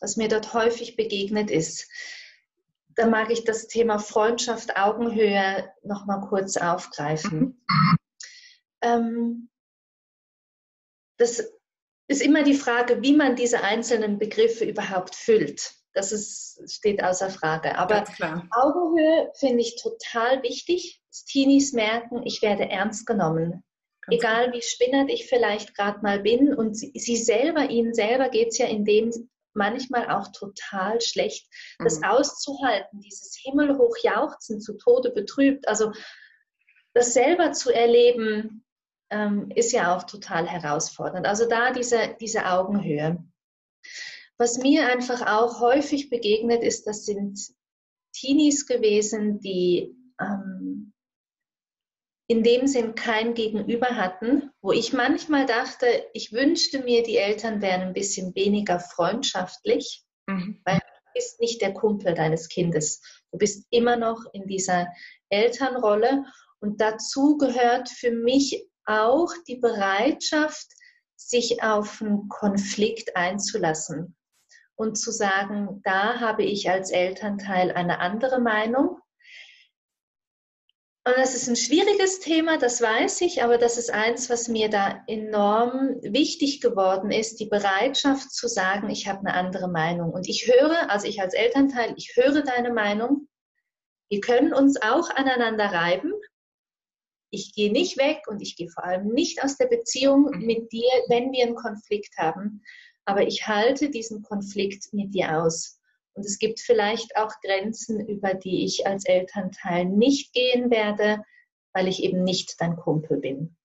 was 0.00 0.16
mir 0.16 0.26
dort 0.26 0.52
häufig 0.54 0.96
begegnet 0.96 1.52
ist, 1.52 1.88
da 2.96 3.06
mag 3.06 3.30
ich 3.30 3.44
das 3.44 3.68
Thema 3.68 4.00
Freundschaft, 4.00 4.76
Augenhöhe 4.76 5.72
noch 5.84 6.06
mal 6.06 6.20
kurz 6.20 6.56
aufgreifen. 6.56 7.64
Ähm, 8.82 9.50
das 11.16 11.48
ist 12.08 12.20
immer 12.20 12.42
die 12.42 12.54
Frage, 12.54 13.02
wie 13.02 13.14
man 13.14 13.36
diese 13.36 13.62
einzelnen 13.62 14.18
Begriffe 14.18 14.64
überhaupt 14.64 15.14
füllt. 15.14 15.74
Das 15.92 16.10
ist, 16.10 16.60
steht 16.68 17.04
außer 17.04 17.30
Frage. 17.30 17.78
Aber 17.78 18.02
Augenhöhe 18.50 19.30
finde 19.38 19.60
ich 19.60 19.80
total 19.80 20.42
wichtig. 20.42 21.00
Teenies 21.28 21.72
merken, 21.72 22.26
ich 22.26 22.42
werde 22.42 22.68
ernst 22.68 23.06
genommen. 23.06 23.62
Ganz 24.06 24.22
Egal 24.22 24.52
wie 24.52 24.62
spinnert 24.62 25.10
ich 25.10 25.26
vielleicht 25.26 25.74
gerade 25.74 26.00
mal 26.00 26.20
bin. 26.20 26.54
Und 26.54 26.74
sie, 26.74 26.92
sie 26.94 27.16
selber, 27.16 27.70
ihnen 27.70 27.94
selber 27.94 28.28
geht 28.28 28.48
es 28.48 28.58
ja 28.58 28.66
in 28.66 28.84
dem 28.84 29.10
manchmal 29.54 30.10
auch 30.10 30.28
total 30.32 31.00
schlecht, 31.00 31.48
das 31.78 31.98
mhm. 32.00 32.04
auszuhalten, 32.04 33.00
dieses 33.00 33.38
himmelhoch 33.40 33.96
jauchzen, 34.02 34.60
zu 34.60 34.76
Tode 34.76 35.10
betrübt. 35.10 35.68
Also 35.68 35.92
das 36.92 37.14
selber 37.14 37.52
zu 37.52 37.72
erleben, 37.72 38.64
ähm, 39.10 39.50
ist 39.54 39.72
ja 39.72 39.96
auch 39.96 40.04
total 40.04 40.46
herausfordernd. 40.46 41.26
Also 41.26 41.48
da 41.48 41.72
diese, 41.72 42.16
diese 42.20 42.46
Augenhöhe. 42.46 43.22
Was 44.38 44.58
mir 44.58 44.88
einfach 44.88 45.26
auch 45.26 45.60
häufig 45.60 46.10
begegnet 46.10 46.62
ist, 46.62 46.86
das 46.86 47.04
sind 47.04 47.38
Teenies 48.12 48.66
gewesen, 48.66 49.38
die 49.40 49.94
ähm, 50.20 50.53
in 52.26 52.42
dem 52.42 52.66
Sinn 52.66 52.94
kein 52.94 53.34
Gegenüber 53.34 53.96
hatten, 53.96 54.50
wo 54.62 54.72
ich 54.72 54.92
manchmal 54.92 55.46
dachte, 55.46 55.86
ich 56.14 56.32
wünschte 56.32 56.82
mir, 56.82 57.02
die 57.02 57.18
Eltern 57.18 57.60
wären 57.60 57.82
ein 57.82 57.92
bisschen 57.92 58.34
weniger 58.34 58.80
freundschaftlich, 58.80 60.04
mhm. 60.26 60.60
weil 60.64 60.76
du 60.76 61.12
bist 61.14 61.40
nicht 61.40 61.60
der 61.60 61.74
Kumpel 61.74 62.14
deines 62.14 62.48
Kindes. 62.48 63.02
Du 63.30 63.38
bist 63.38 63.66
immer 63.70 63.96
noch 63.96 64.24
in 64.32 64.46
dieser 64.46 64.88
Elternrolle 65.28 66.24
und 66.60 66.80
dazu 66.80 67.36
gehört 67.36 67.90
für 67.90 68.10
mich 68.10 68.66
auch 68.86 69.32
die 69.46 69.56
Bereitschaft, 69.56 70.66
sich 71.16 71.62
auf 71.62 72.00
einen 72.00 72.28
Konflikt 72.28 73.16
einzulassen 73.16 74.16
und 74.76 74.96
zu 74.96 75.10
sagen, 75.10 75.80
da 75.84 76.20
habe 76.20 76.42
ich 76.42 76.70
als 76.70 76.90
Elternteil 76.90 77.72
eine 77.72 78.00
andere 78.00 78.40
Meinung 78.40 78.98
und 81.06 81.18
das 81.18 81.34
ist 81.34 81.48
ein 81.48 81.56
schwieriges 81.56 82.20
Thema, 82.20 82.56
das 82.56 82.80
weiß 82.80 83.20
ich, 83.20 83.42
aber 83.42 83.58
das 83.58 83.76
ist 83.76 83.90
eins, 83.92 84.30
was 84.30 84.48
mir 84.48 84.70
da 84.70 85.04
enorm 85.06 86.00
wichtig 86.00 86.62
geworden 86.62 87.10
ist, 87.10 87.40
die 87.40 87.46
Bereitschaft 87.46 88.32
zu 88.32 88.48
sagen, 88.48 88.88
ich 88.88 89.06
habe 89.06 89.20
eine 89.20 89.34
andere 89.34 89.68
Meinung. 89.68 90.12
Und 90.12 90.26
ich 90.30 90.46
höre, 90.46 90.90
also 90.90 91.06
ich 91.06 91.20
als 91.20 91.34
Elternteil, 91.34 91.92
ich 91.98 92.16
höre 92.16 92.40
deine 92.40 92.72
Meinung. 92.72 93.28
Wir 94.08 94.20
können 94.20 94.54
uns 94.54 94.80
auch 94.80 95.10
aneinander 95.10 95.66
reiben. 95.66 96.10
Ich 97.30 97.52
gehe 97.52 97.70
nicht 97.70 97.98
weg 97.98 98.22
und 98.26 98.40
ich 98.40 98.56
gehe 98.56 98.70
vor 98.70 98.84
allem 98.84 99.08
nicht 99.08 99.44
aus 99.44 99.58
der 99.58 99.66
Beziehung 99.66 100.30
mhm. 100.30 100.46
mit 100.46 100.72
dir, 100.72 100.88
wenn 101.08 101.32
wir 101.32 101.44
einen 101.44 101.54
Konflikt 101.54 102.16
haben. 102.16 102.62
Aber 103.04 103.26
ich 103.26 103.46
halte 103.46 103.90
diesen 103.90 104.22
Konflikt 104.22 104.94
mit 104.94 105.12
dir 105.12 105.42
aus. 105.42 105.78
Und 106.14 106.24
es 106.24 106.38
gibt 106.38 106.60
vielleicht 106.60 107.16
auch 107.16 107.32
Grenzen, 107.42 108.06
über 108.06 108.34
die 108.34 108.64
ich 108.64 108.86
als 108.86 109.04
Elternteil 109.04 109.84
nicht 109.84 110.32
gehen 110.32 110.70
werde, 110.70 111.22
weil 111.72 111.88
ich 111.88 112.02
eben 112.02 112.22
nicht 112.22 112.60
dein 112.60 112.76
Kumpel 112.76 113.18
bin. 113.18 113.56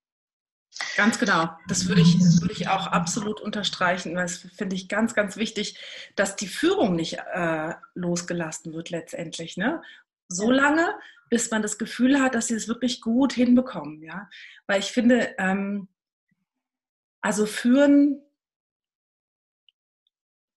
Ganz 0.96 1.20
genau. 1.20 1.50
Das 1.68 1.88
würde 1.88 2.02
ich, 2.02 2.20
würde 2.42 2.54
ich 2.54 2.68
auch 2.68 2.88
absolut 2.88 3.42
unterstreichen, 3.42 4.16
weil 4.16 4.26
es 4.26 4.38
finde 4.38 4.76
ich 4.76 4.88
ganz, 4.88 5.14
ganz 5.14 5.38
wichtig, 5.38 5.80
dass 6.16 6.36
die 6.36 6.48
Führung 6.48 6.96
nicht 6.96 7.18
äh, 7.34 7.74
losgelassen 7.96 8.74
wird 8.74 8.90
letztendlich. 8.90 9.58
Ne? 9.58 9.82
So 10.28 10.52
lange, 10.52 10.96
bis 11.30 11.50
man 11.52 11.62
das 11.62 11.78
Gefühl 11.78 12.20
hat, 12.20 12.36
dass 12.36 12.48
sie 12.48 12.56
es 12.56 12.68
wirklich 12.68 13.02
gut 13.02 13.34
hinbekommen. 13.34 14.04
Ja? 14.04 14.30
Weil 14.68 14.80
ich 14.80 14.92
finde, 14.92 15.36
ähm, 15.38 15.88
also 17.22 17.46
führen 17.46 18.22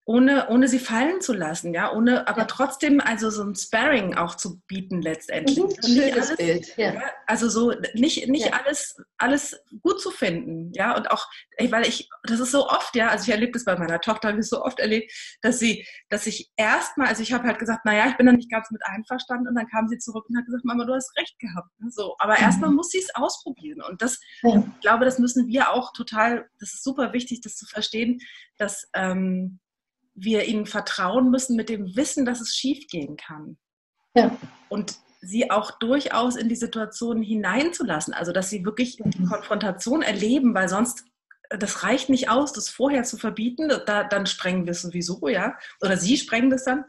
ohne, 0.04 0.49
ohne 0.49 0.66
sie 0.66 0.80
fallen 0.80 1.21
zu 1.21 1.32
lassen, 1.32 1.73
ja, 1.73 1.92
ohne, 1.92 2.26
aber 2.26 2.49
trotzdem 2.49 3.00
also 3.00 3.30
so 3.30 3.44
ein 3.44 3.54
Sparring 3.54 4.16
auch 4.16 4.35
zu 4.35 4.61
bieten 4.66 5.00
letztendlich. 5.00 5.59
Mhm, 5.59 5.71
schönes 5.80 6.26
alles, 6.26 6.37
Bild, 6.37 6.76
ja. 6.76 6.94
ja. 6.94 7.02
Also 7.26 7.49
so 7.49 7.73
nicht, 7.94 8.26
nicht 8.28 8.47
ja. 8.47 8.52
alles, 8.52 8.97
alles 9.16 9.62
gut 9.82 10.00
zu 10.00 10.11
finden, 10.11 10.73
ja, 10.75 10.97
und 10.97 11.09
auch, 11.12 11.28
weil 11.71 11.87
ich, 11.87 12.09
das 12.25 12.40
ist 12.40 12.50
so 12.50 12.68
oft, 12.68 12.97
ja, 12.97 13.09
also 13.09 13.25
ich 13.25 13.30
erlebe 13.30 13.52
das 13.52 13.64
bei 13.64 13.78
meiner 13.78 14.00
Tochter, 14.00 14.28
habe 14.30 14.40
ich 14.40 14.49
so 14.49 14.64
oft 14.64 14.80
erlebt, 14.80 15.12
dass 15.40 15.61
sie, 15.61 15.87
dass 16.09 16.26
ich 16.26 16.50
erstmal, 16.56 17.06
also 17.06 17.23
ich 17.23 17.32
habe 17.32 17.47
halt 17.47 17.61
gesagt, 17.61 17.85
naja, 17.85 18.09
ich 18.09 18.16
bin 18.16 18.26
da 18.26 18.32
nicht 18.32 18.50
ganz 18.50 18.73
mit 18.73 18.82
einverstanden 18.85 19.47
und 19.47 19.54
dann 19.54 19.68
kam 19.68 19.87
sie 19.87 19.99
zurück 19.99 20.25
und 20.28 20.37
hat 20.37 20.47
gesagt, 20.47 20.64
Mama, 20.64 20.85
du 20.85 20.94
hast 20.94 21.16
recht 21.16 21.38
gehabt, 21.38 21.68
ne, 21.78 21.90
so, 21.90 22.16
aber 22.18 22.32
mhm. 22.35 22.42
erstmal 22.42 22.71
muss 22.71 22.90
sie 22.90 22.99
es 22.99 23.14
ausprobieren 23.14 23.80
und 23.82 24.02
das, 24.02 24.18
ja. 24.42 24.64
ich 24.75 24.80
glaube, 24.80 25.04
das 25.04 25.21
müssen 25.21 25.47
wir 25.47 25.71
auch 25.71 25.92
total, 25.92 26.49
das 26.59 26.73
ist 26.75 26.82
super 26.82 27.12
wichtig, 27.12 27.40
das 27.40 27.54
zu 27.54 27.66
verstehen, 27.66 28.18
dass, 28.59 28.88
ähm, 28.94 29.61
wir 30.14 30.45
ihnen 30.45 30.66
vertrauen 30.66 31.31
müssen 31.31 31.57
mit 31.57 31.69
dem 31.69 31.97
Wissen, 31.97 32.25
dass 32.25 32.40
es 32.40 32.54
schiefgehen 32.54 33.16
kann. 33.16 33.57
Ja. 34.14 34.37
Und 34.69 34.99
sie 35.21 35.50
auch 35.50 35.71
durchaus 35.78 36.37
in 36.37 36.49
die 36.49 36.57
Situation 36.57 37.23
hineinzulassen, 37.23 38.12
also 38.12 38.33
dass 38.33 38.50
sie 38.50 38.64
wirklich 38.64 38.97
die 38.97 39.25
Konfrontation 39.25 40.02
erleben, 40.02 40.54
weil 40.54 40.69
sonst 40.69 41.04
das 41.59 41.83
reicht 41.83 42.09
nicht 42.09 42.28
aus, 42.28 42.52
das 42.52 42.69
vorher 42.69 43.02
zu 43.04 43.19
verbieten, 43.19 43.69
da, 43.87 44.04
dann 44.04 44.26
sprengen 44.26 44.64
wir 44.64 44.73
es 44.73 44.83
sowieso, 44.83 45.28
ja, 45.28 45.57
oder 45.81 45.97
sie 45.97 46.16
sprengen 46.16 46.50
das 46.50 46.64
dann. 46.64 46.85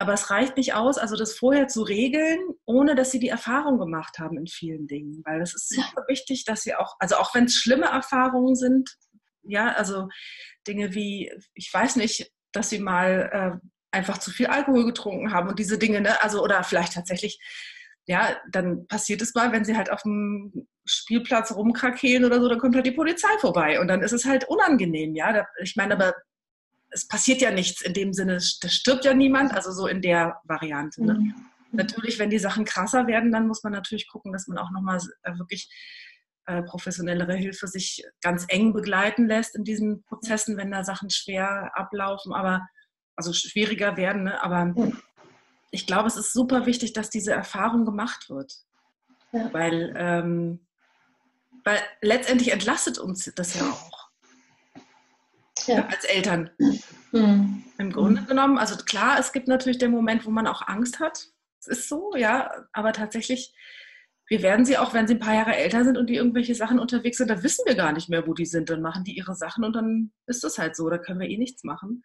Aber 0.00 0.12
es 0.12 0.30
reicht 0.30 0.56
nicht 0.56 0.74
aus, 0.74 0.96
also 0.96 1.16
das 1.16 1.34
vorher 1.34 1.66
zu 1.66 1.82
regeln, 1.82 2.38
ohne 2.64 2.94
dass 2.94 3.10
sie 3.10 3.18
die 3.18 3.28
Erfahrung 3.28 3.78
gemacht 3.78 4.18
haben 4.18 4.38
in 4.38 4.46
vielen 4.46 4.86
Dingen. 4.86 5.22
Weil 5.24 5.42
es 5.42 5.54
ist 5.54 5.68
super 5.70 6.04
wichtig, 6.06 6.44
dass 6.44 6.62
sie 6.62 6.74
auch, 6.76 6.94
also 7.00 7.16
auch 7.16 7.34
wenn 7.34 7.44
es 7.44 7.54
schlimme 7.54 7.86
Erfahrungen 7.86 8.54
sind, 8.54 8.96
ja, 9.42 9.72
also 9.72 10.08
Dinge 10.66 10.94
wie, 10.94 11.32
ich 11.54 11.70
weiß 11.72 11.96
nicht, 11.96 12.30
dass 12.58 12.70
sie 12.70 12.80
mal 12.80 13.30
äh, 13.62 13.68
einfach 13.90 14.18
zu 14.18 14.30
viel 14.30 14.46
Alkohol 14.46 14.84
getrunken 14.84 15.32
haben 15.32 15.48
und 15.48 15.58
diese 15.58 15.78
Dinge, 15.78 16.00
ne? 16.00 16.22
Also, 16.22 16.42
oder 16.42 16.62
vielleicht 16.64 16.94
tatsächlich, 16.94 17.38
ja, 18.06 18.36
dann 18.50 18.86
passiert 18.86 19.22
es 19.22 19.34
mal, 19.34 19.52
wenn 19.52 19.64
sie 19.64 19.76
halt 19.76 19.90
auf 19.90 20.02
dem 20.02 20.66
Spielplatz 20.84 21.52
rumkrakehlen 21.52 22.24
oder 22.24 22.40
so, 22.40 22.48
dann 22.48 22.58
kommt 22.58 22.74
halt 22.74 22.86
die 22.86 22.92
Polizei 22.92 23.28
vorbei 23.40 23.80
und 23.80 23.88
dann 23.88 24.02
ist 24.02 24.12
es 24.12 24.24
halt 24.24 24.48
unangenehm, 24.48 25.14
ja. 25.14 25.46
Ich 25.62 25.76
meine, 25.76 25.94
aber 25.94 26.14
es 26.90 27.06
passiert 27.06 27.40
ja 27.40 27.50
nichts 27.50 27.80
in 27.82 27.94
dem 27.94 28.12
Sinne, 28.12 28.38
da 28.60 28.68
stirbt 28.68 29.04
ja 29.04 29.14
niemand, 29.14 29.54
also 29.54 29.72
so 29.72 29.86
in 29.86 30.02
der 30.02 30.40
Variante. 30.44 31.04
Ne? 31.04 31.34
Natürlich, 31.70 32.18
wenn 32.18 32.30
die 32.30 32.38
Sachen 32.38 32.64
krasser 32.64 33.06
werden, 33.06 33.30
dann 33.30 33.46
muss 33.46 33.62
man 33.62 33.72
natürlich 33.72 34.08
gucken, 34.08 34.32
dass 34.32 34.48
man 34.48 34.58
auch 34.58 34.70
nochmal 34.70 34.98
äh, 35.22 35.38
wirklich 35.38 35.70
äh, 36.48 36.62
professionellere 36.62 37.34
Hilfe 37.34 37.66
sich 37.66 38.02
ganz 38.22 38.46
eng 38.48 38.72
begleiten 38.72 39.26
lässt 39.26 39.54
in 39.54 39.64
diesen 39.64 40.02
Prozessen, 40.04 40.56
wenn 40.56 40.70
da 40.70 40.82
Sachen 40.82 41.10
schwer 41.10 41.72
ablaufen, 41.74 42.32
aber 42.32 42.66
also 43.16 43.34
schwieriger 43.34 43.98
werden. 43.98 44.24
Ne? 44.24 44.42
Aber 44.42 44.74
ich 45.70 45.86
glaube, 45.86 46.08
es 46.08 46.16
ist 46.16 46.32
super 46.32 46.64
wichtig, 46.64 46.94
dass 46.94 47.10
diese 47.10 47.32
Erfahrung 47.32 47.84
gemacht 47.84 48.30
wird. 48.30 48.54
Ja. 49.32 49.52
Weil, 49.52 49.92
ähm, 49.94 50.66
weil 51.64 51.80
letztendlich 52.00 52.50
entlastet 52.50 52.96
uns 52.96 53.30
das 53.34 53.54
ja 53.54 53.68
auch. 53.68 54.08
Ja. 55.66 55.86
Als 55.86 56.04
Eltern. 56.04 56.48
Mhm. 57.12 57.62
Im 57.76 57.92
Grunde 57.92 58.22
genommen, 58.22 58.56
also 58.56 58.76
klar, 58.76 59.18
es 59.18 59.32
gibt 59.32 59.48
natürlich 59.48 59.76
den 59.76 59.90
Moment, 59.90 60.24
wo 60.24 60.30
man 60.30 60.46
auch 60.46 60.66
Angst 60.66 60.98
hat. 60.98 61.26
Es 61.60 61.66
ist 61.66 61.88
so, 61.90 62.16
ja, 62.16 62.50
aber 62.72 62.94
tatsächlich 62.94 63.52
wir 64.28 64.42
werden 64.42 64.64
sie 64.64 64.76
auch, 64.76 64.92
wenn 64.92 65.08
sie 65.08 65.14
ein 65.14 65.20
paar 65.20 65.34
Jahre 65.34 65.56
älter 65.56 65.84
sind 65.84 65.96
und 65.96 66.08
die 66.08 66.16
irgendwelche 66.16 66.54
Sachen 66.54 66.78
unterwegs 66.78 67.16
sind, 67.16 67.30
da 67.30 67.42
wissen 67.42 67.64
wir 67.66 67.74
gar 67.74 67.92
nicht 67.92 68.08
mehr, 68.10 68.26
wo 68.26 68.34
die 68.34 68.46
sind. 68.46 68.68
Dann 68.68 68.82
machen 68.82 69.04
die 69.04 69.16
ihre 69.16 69.34
Sachen 69.34 69.64
und 69.64 69.74
dann 69.74 70.12
ist 70.26 70.44
das 70.44 70.58
halt 70.58 70.76
so. 70.76 70.88
Da 70.90 70.98
können 70.98 71.20
wir 71.20 71.28
eh 71.28 71.38
nichts 71.38 71.64
machen. 71.64 72.04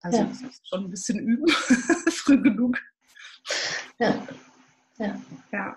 Also 0.00 0.18
ja. 0.18 0.30
schon 0.68 0.84
ein 0.84 0.90
bisschen 0.90 1.18
üben, 1.18 1.48
früh 2.10 2.40
genug. 2.40 2.78
Ja. 3.98 4.26
ja. 4.98 5.20
ja. 5.52 5.76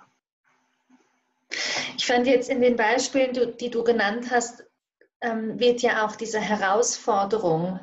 Ich 1.98 2.06
fand 2.06 2.28
jetzt 2.28 2.50
in 2.50 2.62
den 2.62 2.76
Beispielen, 2.76 3.58
die 3.58 3.70
du 3.70 3.84
genannt 3.84 4.30
hast, 4.30 4.66
ähm, 5.22 5.60
wird 5.60 5.82
ja 5.82 6.06
auch 6.06 6.16
diese 6.16 6.40
Herausforderung, 6.40 7.80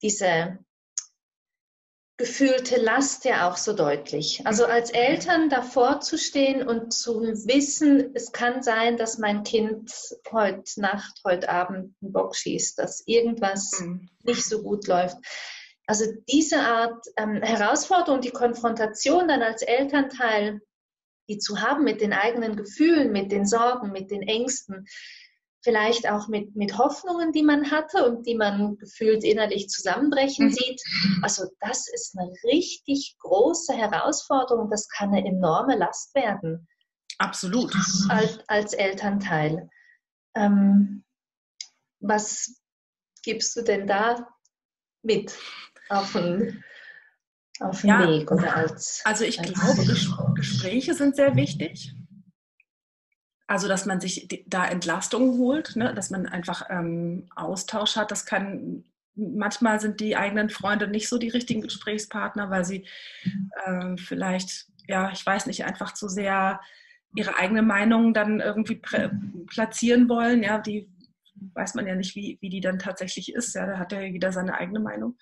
diese 0.00 0.58
gefühlte 2.22 2.80
Last 2.80 3.24
ja 3.24 3.50
auch 3.50 3.56
so 3.56 3.72
deutlich. 3.72 4.46
Also 4.46 4.64
als 4.64 4.90
Eltern 4.92 5.48
davor 5.48 5.98
zu 5.98 6.16
stehen 6.16 6.62
und 6.68 6.92
zu 6.92 7.20
wissen, 7.20 8.12
es 8.14 8.30
kann 8.30 8.62
sein, 8.62 8.96
dass 8.96 9.18
mein 9.18 9.42
Kind 9.42 9.92
heute 10.30 10.80
Nacht, 10.80 11.20
heute 11.24 11.48
Abend 11.48 11.96
einen 12.00 12.12
Bock 12.12 12.36
schießt, 12.36 12.78
dass 12.78 13.02
irgendwas 13.06 13.72
mhm. 13.80 14.08
nicht 14.22 14.44
so 14.44 14.62
gut 14.62 14.86
läuft. 14.86 15.16
Also 15.88 16.04
diese 16.30 16.60
Art 16.60 17.04
ähm, 17.16 17.42
Herausforderung, 17.42 18.20
die 18.20 18.30
Konfrontation 18.30 19.26
dann 19.26 19.42
als 19.42 19.62
Elternteil, 19.62 20.60
die 21.28 21.38
zu 21.38 21.60
haben 21.60 21.82
mit 21.82 22.00
den 22.00 22.12
eigenen 22.12 22.54
Gefühlen, 22.54 23.10
mit 23.10 23.32
den 23.32 23.46
Sorgen, 23.46 23.90
mit 23.90 24.12
den 24.12 24.22
Ängsten, 24.22 24.86
vielleicht 25.62 26.08
auch 26.08 26.28
mit, 26.28 26.56
mit 26.56 26.76
Hoffnungen, 26.76 27.32
die 27.32 27.42
man 27.42 27.70
hatte 27.70 28.04
und 28.04 28.26
die 28.26 28.34
man 28.34 28.76
gefühlt 28.78 29.24
innerlich 29.24 29.68
zusammenbrechen 29.68 30.46
mhm. 30.46 30.52
sieht. 30.52 30.82
Also 31.22 31.46
das 31.60 31.88
ist 31.92 32.16
eine 32.18 32.32
richtig 32.44 33.16
große 33.20 33.72
Herausforderung. 33.72 34.70
Das 34.70 34.88
kann 34.88 35.14
eine 35.14 35.26
enorme 35.26 35.76
Last 35.76 36.14
werden. 36.14 36.66
Absolut. 37.18 37.74
Als, 38.08 38.40
als 38.48 38.72
Elternteil. 38.72 39.68
Ähm, 40.34 41.04
was 42.00 42.60
gibst 43.22 43.54
du 43.56 43.62
denn 43.62 43.86
da 43.86 44.26
mit 45.02 45.32
auf 45.88 46.12
den, 46.12 46.64
auf 47.60 47.80
den 47.82 47.90
ja, 47.90 48.08
Weg? 48.08 48.30
Oder 48.32 48.56
als, 48.56 49.02
also 49.04 49.24
ich 49.24 49.38
als 49.38 49.52
glaube, 49.52 50.34
Gespräche 50.34 50.94
sind 50.94 51.14
sehr 51.14 51.36
wichtig. 51.36 51.94
Also, 53.52 53.68
dass 53.68 53.84
man 53.84 54.00
sich 54.00 54.46
da 54.46 54.64
Entlastung 54.64 55.36
holt, 55.36 55.76
ne? 55.76 55.92
dass 55.92 56.08
man 56.08 56.24
einfach 56.24 56.70
ähm, 56.70 57.26
Austausch 57.36 57.96
hat. 57.96 58.10
Das 58.10 58.24
kann, 58.24 58.82
manchmal 59.14 59.78
sind 59.78 60.00
die 60.00 60.16
eigenen 60.16 60.48
Freunde 60.48 60.88
nicht 60.88 61.06
so 61.06 61.18
die 61.18 61.28
richtigen 61.28 61.60
Gesprächspartner, 61.60 62.48
weil 62.48 62.64
sie 62.64 62.86
ähm, 63.66 63.98
vielleicht, 63.98 64.68
ja, 64.88 65.10
ich 65.12 65.26
weiß 65.26 65.44
nicht, 65.44 65.66
einfach 65.66 65.92
zu 65.92 66.08
sehr 66.08 66.62
ihre 67.14 67.36
eigene 67.36 67.60
Meinung 67.60 68.14
dann 68.14 68.40
irgendwie 68.40 68.80
platzieren 69.46 70.08
wollen. 70.08 70.42
Ja, 70.42 70.56
die 70.56 70.88
weiß 71.52 71.74
man 71.74 71.86
ja 71.86 71.94
nicht, 71.94 72.16
wie, 72.16 72.38
wie 72.40 72.48
die 72.48 72.62
dann 72.62 72.78
tatsächlich 72.78 73.34
ist. 73.34 73.54
Ja, 73.54 73.66
da 73.66 73.78
hat 73.78 73.92
ja 73.92 74.00
jeder 74.00 74.32
seine 74.32 74.54
eigene 74.54 74.80
Meinung. 74.80 75.18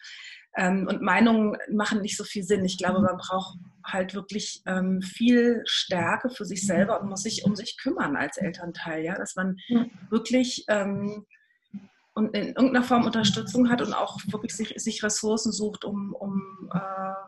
Ähm, 0.57 0.89
und 0.89 1.03
Meinungen 1.03 1.57
machen 1.71 2.01
nicht 2.01 2.17
so 2.17 2.25
viel 2.25 2.43
Sinn. 2.43 2.65
Ich 2.65 2.79
glaube, 2.79 3.01
man 3.01 3.17
braucht 3.17 3.59
halt 3.85 4.15
wirklich 4.15 4.63
ähm, 4.67 5.03
viel 5.03 5.63
Stärke 5.65 6.31
für 6.31 6.45
sich 6.45 6.67
selber 6.67 7.01
und 7.01 7.09
muss 7.09 7.23
sich 7.23 7.45
um 7.45 7.57
sich 7.57 7.77
kümmern 7.79 8.17
als 8.17 8.37
Elternteil, 8.37 9.05
ja, 9.05 9.15
dass 9.15 9.37
man 9.37 9.57
wirklich 10.11 10.65
ähm, 10.69 11.27
und 12.15 12.37
in 12.37 12.49
irgendeiner 12.49 12.83
Form 12.83 13.05
Unterstützung 13.05 13.71
hat 13.71 13.83
und 13.83 13.95
auch 13.95 14.19
wirklich 14.27 14.55
sich, 14.55 14.75
sich 14.77 15.03
Ressourcen 15.03 15.53
sucht, 15.53 15.85
um, 15.85 16.13
um 16.13 16.71
äh, 16.75 16.79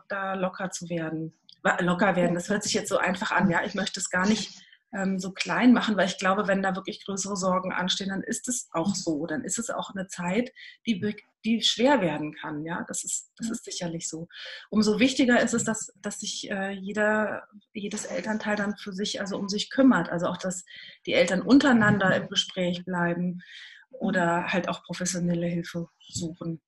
da 0.09 0.33
locker 0.33 0.69
zu 0.71 0.89
werden. 0.89 1.33
Locker 1.79 2.17
werden, 2.17 2.35
das 2.35 2.49
hört 2.49 2.63
sich 2.63 2.73
jetzt 2.73 2.89
so 2.89 2.97
einfach 2.97 3.31
an, 3.31 3.49
ja, 3.49 3.63
ich 3.63 3.73
möchte 3.73 3.99
es 3.99 4.09
gar 4.09 4.27
nicht 4.27 4.62
ähm, 4.93 5.19
so 5.19 5.31
klein 5.31 5.73
machen, 5.73 5.97
weil 5.97 6.07
ich 6.07 6.17
glaube, 6.17 6.47
wenn 6.47 6.61
da 6.61 6.75
wirklich 6.75 7.03
größere 7.03 7.35
Sorgen 7.35 7.71
anstehen, 7.71 8.09
dann 8.09 8.21
ist 8.21 8.47
es 8.47 8.69
auch 8.71 8.89
mhm. 8.89 8.93
so. 8.93 9.25
Dann 9.25 9.43
ist 9.43 9.57
es 9.57 9.69
auch 9.69 9.89
eine 9.89 10.07
Zeit, 10.07 10.51
die, 10.85 11.15
die 11.43 11.61
schwer 11.61 12.01
werden 12.01 12.35
kann. 12.35 12.63
Ja, 12.63 12.85
das 12.87 13.03
ist, 13.03 13.31
das 13.37 13.49
ist 13.49 13.65
sicherlich 13.65 14.07
so. 14.07 14.27
Umso 14.69 14.99
wichtiger 14.99 15.41
ist 15.41 15.53
es, 15.53 15.63
dass, 15.63 15.91
dass 16.01 16.19
sich 16.19 16.49
äh, 16.49 16.71
jeder, 16.71 17.47
jedes 17.73 18.05
Elternteil 18.05 18.55
dann 18.55 18.77
für 18.77 18.93
sich 18.93 19.19
also 19.19 19.37
um 19.37 19.49
sich 19.49 19.69
kümmert. 19.69 20.09
Also 20.09 20.27
auch, 20.27 20.37
dass 20.37 20.63
die 21.05 21.13
Eltern 21.13 21.41
untereinander 21.41 22.15
im 22.15 22.29
Gespräch 22.29 22.85
bleiben 22.85 23.41
oder 23.89 24.51
halt 24.53 24.69
auch 24.69 24.83
professionelle 24.83 25.47
Hilfe 25.47 25.87
suchen. 26.07 26.61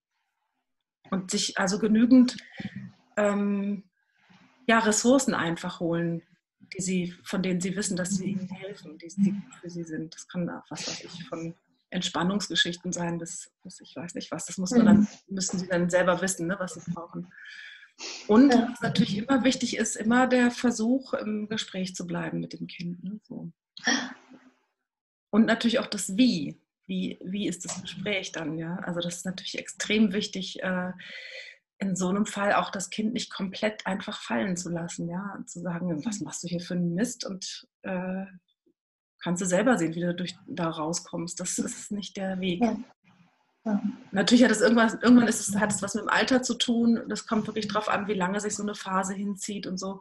Und 1.11 1.29
sich 1.29 1.59
also 1.59 1.77
genügend 1.77 2.37
ähm, 3.15 3.83
ja, 4.67 4.79
Ressourcen 4.79 5.35
einfach 5.35 5.79
holen, 5.79 6.23
die 6.73 6.81
sie, 6.81 7.13
von 7.23 7.43
denen 7.43 7.61
sie 7.61 7.75
wissen, 7.75 7.97
dass 7.97 8.11
sie 8.11 8.31
ihnen 8.31 8.49
helfen, 8.49 8.97
die, 8.97 9.07
die 9.17 9.31
gut 9.31 9.53
für 9.61 9.69
sie 9.69 9.83
sind. 9.83 10.13
Das 10.13 10.27
kann 10.27 10.49
auch, 10.49 10.63
was 10.69 10.87
weiß 10.87 11.03
ich, 11.03 11.23
von 11.25 11.55
Entspannungsgeschichten 11.89 12.91
sein, 12.91 13.17
bis, 13.17 13.51
bis 13.63 13.79
ich 13.79 13.95
weiß 13.95 14.15
nicht 14.15 14.31
was. 14.31 14.45
Das 14.45 14.57
muss 14.57 14.71
man 14.71 14.85
dann, 14.85 14.99
mhm. 14.99 15.07
müssen 15.29 15.59
sie 15.59 15.67
dann 15.67 15.89
selber 15.89 16.21
wissen, 16.21 16.47
ne, 16.47 16.57
was 16.59 16.73
sie 16.73 16.91
brauchen. 16.91 17.31
Und 18.27 18.53
was 18.53 18.81
natürlich 18.81 19.17
immer 19.17 19.43
wichtig 19.43 19.77
ist, 19.77 19.95
immer 19.95 20.27
der 20.27 20.51
Versuch, 20.51 21.13
im 21.13 21.47
Gespräch 21.47 21.95
zu 21.95 22.05
bleiben 22.05 22.39
mit 22.39 22.53
dem 22.53 22.67
Kind. 22.67 23.03
Ne, 23.03 23.19
so. 23.23 23.51
Und 25.29 25.45
natürlich 25.45 25.79
auch 25.79 25.87
das 25.87 26.17
Wie. 26.17 26.59
Wie, 26.87 27.17
wie 27.23 27.47
ist 27.47 27.65
das 27.65 27.81
Gespräch 27.81 28.31
dann, 28.31 28.59
ja? 28.59 28.75
Also 28.83 28.99
das 28.99 29.15
ist 29.17 29.25
natürlich 29.25 29.57
extrem 29.57 30.13
wichtig, 30.13 30.61
äh, 30.61 30.91
in 31.79 31.95
so 31.95 32.07
einem 32.07 32.25
Fall 32.25 32.53
auch 32.53 32.69
das 32.69 32.89
Kind 32.89 33.13
nicht 33.13 33.33
komplett 33.33 33.85
einfach 33.85 34.21
fallen 34.21 34.55
zu 34.55 34.69
lassen, 34.69 35.09
ja, 35.09 35.37
zu 35.45 35.59
sagen, 35.59 36.05
was 36.05 36.21
machst 36.21 36.43
du 36.43 36.47
hier 36.47 36.61
für 36.61 36.75
einen 36.75 36.93
Mist 36.93 37.25
und 37.25 37.67
äh, 37.81 38.25
kannst 39.21 39.41
du 39.41 39.45
selber 39.45 39.77
sehen, 39.77 39.95
wie 39.95 40.01
du 40.01 40.13
durch, 40.13 40.35
da 40.47 40.69
rauskommst. 40.69 41.39
Das 41.39 41.57
ist 41.57 41.91
nicht 41.91 42.15
der 42.17 42.39
Weg. 42.39 42.61
Ja. 42.61 42.77
Ja. 43.65 43.81
Natürlich 44.11 44.43
hat 44.43 44.51
es 44.51 44.61
irgendwas, 44.61 44.93
irgendwann 45.01 45.27
ist 45.27 45.47
es, 45.47 45.55
hat 45.59 45.71
es 45.71 45.81
was 45.81 45.95
mit 45.95 46.03
dem 46.03 46.09
Alter 46.09 46.43
zu 46.43 46.53
tun. 46.53 47.01
Das 47.09 47.25
kommt 47.25 47.47
wirklich 47.47 47.67
darauf 47.67 47.89
an, 47.89 48.07
wie 48.07 48.13
lange 48.13 48.39
sich 48.39 48.55
so 48.55 48.61
eine 48.61 48.75
Phase 48.75 49.15
hinzieht 49.15 49.65
und 49.65 49.79
so. 49.79 49.99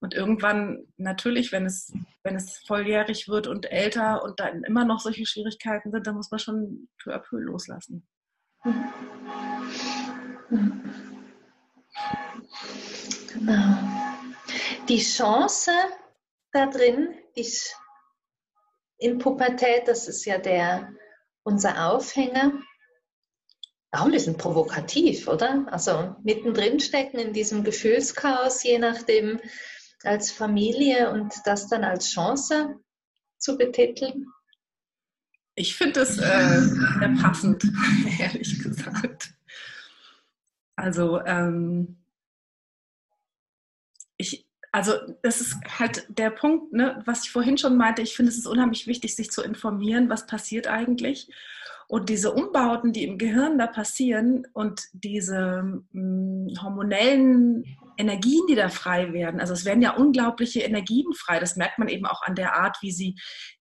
Und 0.00 0.14
irgendwann, 0.14 0.86
natürlich, 0.96 1.52
wenn 1.52 1.66
es, 1.66 1.92
wenn 2.24 2.34
es 2.34 2.58
volljährig 2.66 3.28
wird 3.28 3.46
und 3.46 3.70
älter 3.70 4.24
und 4.24 4.40
dann 4.40 4.64
immer 4.64 4.84
noch 4.84 4.98
solche 5.00 5.26
Schwierigkeiten 5.26 5.92
sind, 5.92 6.06
dann 6.06 6.16
muss 6.16 6.30
man 6.30 6.40
schon 6.40 6.88
peu 7.02 7.14
à 7.14 7.18
peu 7.18 7.38
loslassen. 7.38 8.08
Mhm. 8.64 9.61
Genau. 13.32 13.78
Die 14.88 15.02
Chance 15.02 15.70
da 16.52 16.66
drin 16.66 17.14
ist 17.34 17.74
in 18.98 19.18
Pubertät, 19.18 19.88
das 19.88 20.08
ist 20.08 20.24
ja 20.26 20.38
der, 20.38 20.92
unser 21.42 21.90
Aufhänger, 21.90 22.52
auch 23.92 24.04
ein 24.04 24.12
bisschen 24.12 24.36
provokativ, 24.36 25.28
oder? 25.28 25.66
Also 25.70 26.16
mittendrin 26.22 26.80
stecken 26.80 27.18
in 27.18 27.32
diesem 27.32 27.64
Gefühlschaos, 27.64 28.62
je 28.62 28.78
nachdem, 28.78 29.40
als 30.02 30.30
Familie 30.30 31.10
und 31.10 31.34
das 31.44 31.68
dann 31.68 31.84
als 31.84 32.10
Chance 32.10 32.78
zu 33.38 33.56
betiteln? 33.56 34.26
Ich 35.54 35.76
finde 35.76 36.00
es 36.00 36.18
äh, 36.18 36.60
sehr 36.60 37.14
passend, 37.20 37.64
ehrlich 38.18 38.62
gesagt. 38.62 39.31
Also 40.82 41.24
ähm, 41.24 41.96
ich, 44.16 44.48
also 44.72 44.94
das 45.22 45.40
ist 45.40 45.56
halt 45.78 46.04
der 46.08 46.30
Punkt, 46.30 46.72
ne, 46.72 47.00
was 47.04 47.24
ich 47.24 47.30
vorhin 47.30 47.56
schon 47.56 47.76
meinte. 47.76 48.02
Ich 48.02 48.16
finde, 48.16 48.32
es 48.32 48.38
ist 48.38 48.48
unheimlich 48.48 48.88
wichtig, 48.88 49.14
sich 49.14 49.30
zu 49.30 49.42
informieren, 49.42 50.10
was 50.10 50.26
passiert 50.26 50.66
eigentlich. 50.66 51.28
Und 51.92 52.08
diese 52.08 52.32
Umbauten, 52.32 52.94
die 52.94 53.04
im 53.04 53.18
Gehirn 53.18 53.58
da 53.58 53.66
passieren 53.66 54.46
und 54.54 54.80
diese 54.94 55.62
mh, 55.62 55.82
hm, 55.92 56.62
hormonellen 56.62 57.64
Energien, 57.98 58.46
die 58.48 58.54
da 58.54 58.70
frei 58.70 59.12
werden, 59.12 59.40
also 59.40 59.52
es 59.52 59.66
werden 59.66 59.82
ja 59.82 59.94
unglaubliche 59.94 60.60
Energien 60.60 61.12
frei. 61.12 61.38
Das 61.38 61.56
merkt 61.56 61.78
man 61.78 61.88
eben 61.88 62.06
auch 62.06 62.22
an 62.22 62.34
der 62.34 62.56
Art, 62.56 62.78
wie 62.80 62.92
sie, 62.92 63.16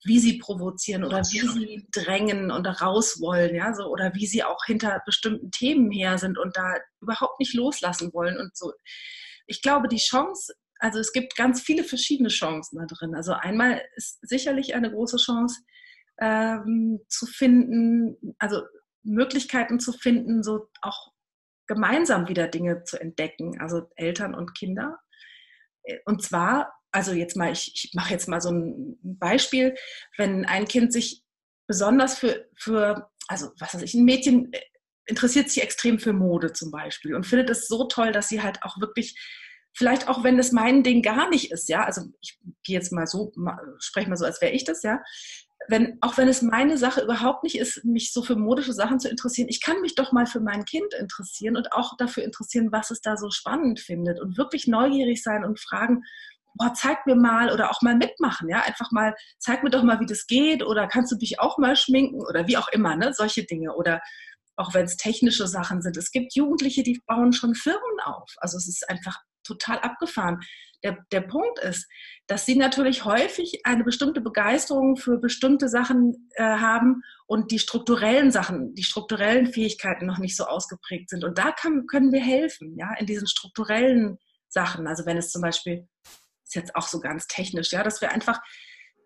wie 0.05 0.19
sie 0.19 0.37
provozieren 0.37 1.03
oder 1.03 1.19
wie 1.19 1.45
sie 1.45 1.87
drängen 1.91 2.51
und 2.51 2.65
da 2.65 2.71
raus 2.71 3.19
wollen, 3.19 3.53
ja, 3.53 3.73
so, 3.73 3.87
oder 3.87 4.13
wie 4.15 4.27
sie 4.27 4.45
auch 4.45 4.63
hinter 4.65 5.01
bestimmten 5.05 5.51
Themen 5.51 5.91
her 5.91 6.17
sind 6.17 6.37
und 6.37 6.55
da 6.55 6.75
überhaupt 7.01 7.37
nicht 7.41 7.53
loslassen 7.53 8.13
wollen 8.13 8.37
und 8.37 8.55
so 8.55 8.71
ich 9.51 9.61
glaube, 9.61 9.89
die 9.89 9.97
Chance, 9.97 10.53
also 10.79 10.99
es 10.99 11.11
gibt 11.11 11.35
ganz 11.35 11.61
viele 11.61 11.83
verschiedene 11.83 12.29
Chancen 12.29 12.79
da 12.79 12.85
drin. 12.85 13.13
Also 13.15 13.33
einmal 13.33 13.81
ist 13.95 14.19
sicherlich 14.21 14.73
eine 14.73 14.89
große 14.89 15.17
Chance 15.17 15.61
ähm, 16.21 17.01
zu 17.09 17.25
finden, 17.25 18.35
also 18.39 18.61
Möglichkeiten 19.03 19.79
zu 19.79 19.91
finden, 19.91 20.43
so 20.43 20.69
auch 20.81 21.11
gemeinsam 21.67 22.27
wieder 22.27 22.47
Dinge 22.47 22.83
zu 22.83 22.99
entdecken, 22.99 23.59
also 23.59 23.89
Eltern 23.95 24.35
und 24.35 24.55
Kinder. 24.55 24.99
Und 26.05 26.21
zwar, 26.21 26.73
also 26.91 27.11
jetzt 27.11 27.35
mal, 27.35 27.51
ich, 27.51 27.71
ich 27.73 27.93
mache 27.93 28.13
jetzt 28.13 28.27
mal 28.27 28.41
so 28.41 28.51
ein 28.51 28.99
Beispiel, 29.01 29.75
wenn 30.17 30.45
ein 30.45 30.67
Kind 30.67 30.93
sich 30.93 31.23
besonders 31.67 32.19
für, 32.19 32.47
für, 32.55 33.09
also 33.27 33.51
was 33.57 33.73
weiß 33.73 33.81
ich, 33.81 33.93
ein 33.93 34.05
Mädchen 34.05 34.51
interessiert 35.05 35.49
sich 35.49 35.63
extrem 35.63 35.97
für 35.97 36.13
Mode 36.13 36.53
zum 36.53 36.69
Beispiel 36.69 37.15
und 37.15 37.25
findet 37.25 37.49
es 37.49 37.67
so 37.67 37.85
toll, 37.85 38.11
dass 38.11 38.29
sie 38.29 38.41
halt 38.41 38.61
auch 38.61 38.79
wirklich, 38.79 39.17
vielleicht 39.73 40.07
auch 40.07 40.23
wenn 40.23 40.37
es 40.37 40.51
mein 40.51 40.83
Ding 40.83 41.01
gar 41.01 41.29
nicht 41.29 41.51
ist, 41.51 41.69
ja, 41.69 41.83
also 41.83 42.03
ich 42.21 42.37
gehe 42.63 42.75
jetzt 42.75 42.91
mal 42.91 43.07
so, 43.07 43.31
spreche 43.79 44.09
mal 44.09 44.17
so, 44.17 44.25
als 44.25 44.41
wäre 44.41 44.51
ich 44.51 44.65
das, 44.65 44.83
ja, 44.83 45.01
wenn, 45.67 45.97
auch 46.01 46.17
wenn 46.17 46.27
es 46.27 46.41
meine 46.41 46.77
Sache 46.77 47.01
überhaupt 47.01 47.43
nicht 47.43 47.57
ist, 47.57 47.85
mich 47.85 48.13
so 48.13 48.23
für 48.23 48.35
modische 48.35 48.73
Sachen 48.73 48.99
zu 48.99 49.09
interessieren, 49.09 49.49
ich 49.49 49.61
kann 49.61 49.81
mich 49.81 49.95
doch 49.95 50.11
mal 50.11 50.25
für 50.25 50.39
mein 50.39 50.65
Kind 50.65 50.93
interessieren 50.93 51.55
und 51.55 51.71
auch 51.73 51.95
dafür 51.97 52.23
interessieren, 52.23 52.71
was 52.71 52.91
es 52.91 53.01
da 53.01 53.17
so 53.17 53.29
spannend 53.29 53.79
findet 53.79 54.19
und 54.19 54.37
wirklich 54.37 54.67
neugierig 54.67 55.23
sein 55.23 55.45
und 55.45 55.59
fragen, 55.59 56.03
boah, 56.55 56.73
zeig 56.73 57.05
mir 57.05 57.15
mal 57.15 57.51
oder 57.51 57.71
auch 57.71 57.81
mal 57.81 57.95
mitmachen, 57.95 58.49
ja, 58.49 58.61
einfach 58.61 58.91
mal, 58.91 59.15
zeig 59.39 59.63
mir 59.63 59.69
doch 59.69 59.83
mal, 59.83 59.99
wie 59.99 60.05
das 60.05 60.27
geht 60.27 60.63
oder 60.63 60.87
kannst 60.87 61.11
du 61.11 61.15
dich 61.15 61.39
auch 61.39 61.57
mal 61.57 61.75
schminken 61.75 62.21
oder 62.21 62.47
wie 62.47 62.57
auch 62.57 62.67
immer, 62.69 62.95
ne, 62.95 63.13
solche 63.13 63.43
Dinge 63.43 63.73
oder 63.75 64.01
auch 64.57 64.73
wenn 64.73 64.85
es 64.85 64.97
technische 64.97 65.47
Sachen 65.47 65.81
sind. 65.81 65.97
Es 65.97 66.11
gibt 66.11 66.35
Jugendliche, 66.35 66.83
die 66.83 67.01
bauen 67.07 67.33
schon 67.33 67.55
Firmen 67.55 67.99
auf. 68.03 68.29
Also 68.37 68.57
es 68.57 68.67
ist 68.67 68.89
einfach 68.89 69.17
total 69.43 69.79
abgefahren. 69.79 70.39
Der, 70.83 70.97
der 71.11 71.21
Punkt 71.21 71.59
ist, 71.59 71.87
dass 72.27 72.45
sie 72.45 72.55
natürlich 72.55 73.05
häufig 73.05 73.61
eine 73.65 73.83
bestimmte 73.83 74.21
Begeisterung 74.21 74.97
für 74.97 75.17
bestimmte 75.17 75.69
Sachen 75.69 76.29
äh, 76.35 76.43
haben 76.43 77.03
und 77.27 77.51
die 77.51 77.59
strukturellen 77.59 78.31
Sachen, 78.31 78.73
die 78.73 78.83
strukturellen 78.83 79.47
Fähigkeiten 79.47 80.05
noch 80.05 80.17
nicht 80.17 80.35
so 80.35 80.45
ausgeprägt 80.45 81.09
sind. 81.09 81.23
Und 81.23 81.37
da 81.37 81.51
kann, 81.51 81.85
können 81.87 82.11
wir 82.11 82.21
helfen, 82.21 82.75
ja, 82.77 82.93
in 82.95 83.05
diesen 83.05 83.27
strukturellen 83.27 84.17
Sachen. 84.49 84.87
Also 84.87 85.05
wenn 85.05 85.17
es 85.17 85.31
zum 85.31 85.41
Beispiel, 85.41 85.87
ist 86.43 86.55
jetzt 86.55 86.75
auch 86.75 86.87
so 86.87 86.99
ganz 86.99 87.27
technisch, 87.27 87.71
ja, 87.71 87.83
dass 87.83 88.01
wir 88.01 88.11
einfach 88.11 88.39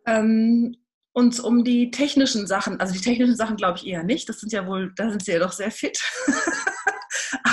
ähm, 0.08 0.76
uns 1.14 1.40
um 1.40 1.64
die 1.64 1.92
technischen 1.92 2.48
Sachen, 2.48 2.80
also 2.80 2.94
die 2.94 3.02
technischen 3.02 3.36
Sachen 3.36 3.56
glaube 3.56 3.78
ich 3.78 3.88
eher 3.88 4.04
nicht, 4.04 4.28
das 4.28 4.40
sind 4.40 4.52
ja 4.52 4.68
wohl, 4.68 4.94
da 4.96 5.10
sind 5.10 5.24
sie 5.24 5.32
ja 5.32 5.40
doch 5.40 5.54
sehr 5.54 5.72
fit. 5.72 5.98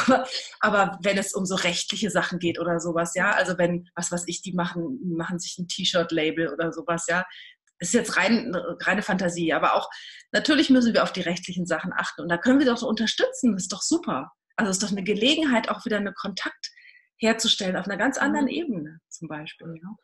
aber, 0.07 0.27
aber 0.61 0.99
wenn 1.03 1.19
es 1.19 1.35
um 1.35 1.45
so 1.45 1.55
rechtliche 1.55 2.11
Sachen 2.11 2.39
geht 2.39 2.59
oder 2.59 2.81
sowas, 2.81 3.15
ja, 3.15 3.33
also 3.33 3.59
wenn, 3.59 3.89
was 3.95 4.13
weiß 4.13 4.25
ich, 4.27 4.43
die 4.43 4.53
machen, 4.53 5.01
machen 5.17 5.39
sich 5.39 5.59
ein 5.59 5.69
T-Shirt-Label 5.69 6.53
oder 6.53 6.73
sowas, 6.73 7.07
ja, 7.09 7.25
ist 7.79 7.95
jetzt 7.95 8.17
rein, 8.17 8.55
reine 8.81 9.03
Fantasie, 9.03 9.53
aber 9.53 9.75
auch 9.75 9.91
natürlich 10.31 10.71
müssen 10.71 10.95
wir 10.95 11.03
auf 11.03 11.13
die 11.13 11.21
rechtlichen 11.21 11.67
Sachen 11.67 11.93
achten 11.93 12.23
und 12.23 12.29
da 12.29 12.39
können 12.39 12.61
wir 12.61 12.67
doch 12.67 12.79
so 12.79 12.89
unterstützen, 12.89 13.53
das 13.53 13.65
ist 13.65 13.73
doch 13.73 13.83
super. 13.83 14.31
Also 14.57 14.71
es 14.71 14.77
ist 14.77 14.83
doch 14.83 14.93
eine 14.93 15.03
Gelegenheit, 15.03 15.69
auch 15.69 15.85
wieder 15.85 15.97
einen 15.97 16.15
Kontakt 16.15 16.71
herzustellen 17.19 17.77
auf 17.77 17.87
einer 17.87 17.97
ganz 17.97 18.19
anderen 18.19 18.47
mhm. 18.47 18.53
Ebene 18.53 19.01
zum 19.09 19.29
Beispiel. 19.29 19.75
Ja. 19.83 19.97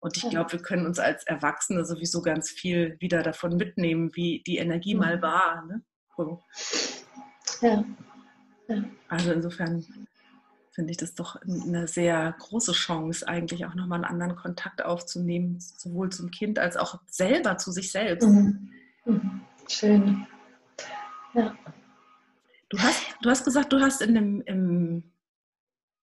Und 0.00 0.16
ich 0.16 0.28
glaube, 0.28 0.52
wir 0.52 0.62
können 0.62 0.86
uns 0.86 0.98
als 0.98 1.24
Erwachsene 1.24 1.84
sowieso 1.84 2.22
ganz 2.22 2.50
viel 2.50 2.96
wieder 3.00 3.22
davon 3.22 3.56
mitnehmen, 3.56 4.10
wie 4.14 4.42
die 4.46 4.58
Energie 4.58 4.94
mhm. 4.94 5.00
mal 5.00 5.22
war. 5.22 5.64
Ne? 5.66 5.82
So. 6.16 6.44
Ja. 7.60 7.84
Also 9.08 9.32
insofern 9.32 9.84
finde 10.72 10.90
ich 10.92 10.96
das 10.96 11.14
doch 11.14 11.36
eine 11.42 11.88
sehr 11.88 12.34
große 12.38 12.72
Chance, 12.72 13.26
eigentlich 13.26 13.66
auch 13.66 13.74
nochmal 13.74 14.04
einen 14.04 14.12
anderen 14.12 14.36
Kontakt 14.36 14.84
aufzunehmen, 14.84 15.58
sowohl 15.58 16.10
zum 16.10 16.30
Kind 16.30 16.58
als 16.58 16.76
auch 16.76 17.00
selber 17.06 17.58
zu 17.58 17.72
sich 17.72 17.90
selbst. 17.90 18.28
Mhm. 18.28 18.70
Mhm. 19.04 19.40
Schön. 19.68 20.26
Ja. 21.34 21.56
Du 22.68 22.78
hast, 22.78 23.02
du 23.22 23.30
hast 23.30 23.44
gesagt, 23.44 23.72
du 23.72 23.80
hast 23.80 24.02
in 24.02 24.14
dem, 24.14 24.40
im 24.42 25.12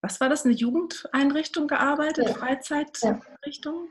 was 0.02 0.22
war 0.22 0.30
das, 0.30 0.46
eine 0.46 0.54
Jugendeinrichtung 0.54 1.68
gearbeitet, 1.68 2.28
ja. 2.28 2.34
Freizeiteinrichtung? 2.34 3.90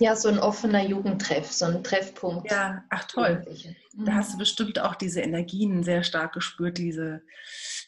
Ja, 0.00 0.16
so 0.16 0.28
ein 0.28 0.40
offener 0.40 0.84
Jugendtreff, 0.84 1.52
so 1.52 1.66
ein 1.66 1.84
Treffpunkt. 1.84 2.50
Ja, 2.50 2.84
ach 2.90 3.04
toll. 3.04 3.44
Da 3.92 4.12
mhm. 4.12 4.14
hast 4.14 4.34
du 4.34 4.38
bestimmt 4.38 4.80
auch 4.80 4.96
diese 4.96 5.20
Energien 5.20 5.84
sehr 5.84 6.02
stark 6.02 6.32
gespürt, 6.32 6.78
diese, 6.78 7.22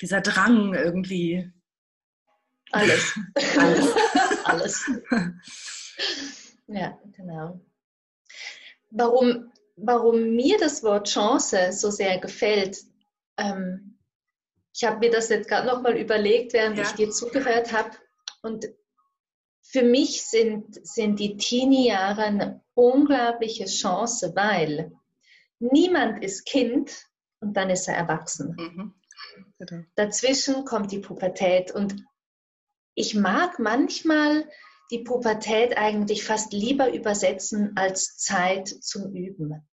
dieser 0.01 0.21
Drang 0.21 0.75
irgendwie. 0.75 1.51
Alles. 2.71 3.19
Alles. 3.59 3.95
Alles. 4.45 4.91
Ja, 6.69 6.99
genau. 7.17 7.61
Warum, 8.91 9.53
warum 9.77 10.35
mir 10.35 10.59
das 10.59 10.83
Wort 10.83 11.09
Chance 11.09 11.73
so 11.73 11.91
sehr 11.91 12.19
gefällt, 12.19 12.79
ähm, 13.37 13.99
ich 14.75 14.85
habe 14.85 14.99
mir 14.99 15.11
das 15.11 15.29
jetzt 15.29 15.49
gerade 15.49 15.67
nochmal 15.67 15.97
überlegt, 15.97 16.53
während 16.53 16.77
ja. 16.77 16.85
ich 16.85 16.91
dir 16.91 17.11
zugehört 17.11 17.73
habe. 17.73 17.91
Und 18.43 18.67
für 19.69 19.83
mich 19.83 20.23
sind, 20.23 20.87
sind 20.87 21.19
die 21.19 21.37
Teenie-Jahre 21.37 22.23
eine 22.23 22.65
unglaubliche 22.75 23.67
Chance, 23.67 24.33
weil 24.37 24.93
niemand 25.59 26.23
ist 26.23 26.47
Kind 26.47 27.07
und 27.41 27.57
dann 27.57 27.71
ist 27.71 27.89
er 27.89 27.97
erwachsen. 27.97 28.55
Mhm. 28.57 28.95
Genau. 29.59 29.83
Dazwischen 29.97 30.65
kommt 30.65 30.93
die 30.93 31.01
Pubertät 31.01 31.73
und 31.73 32.05
ich 32.95 33.15
mag 33.15 33.59
manchmal 33.59 34.49
die 34.91 35.01
Pubertät 35.01 35.77
eigentlich 35.77 36.25
fast 36.25 36.53
lieber 36.53 36.93
übersetzen 36.93 37.73
als 37.77 38.17
Zeit 38.19 38.69
zum 38.69 39.15
Üben, 39.15 39.67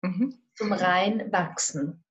mhm. 0.00 0.42
zum 0.56 0.72
Reinwachsen. 0.72 2.02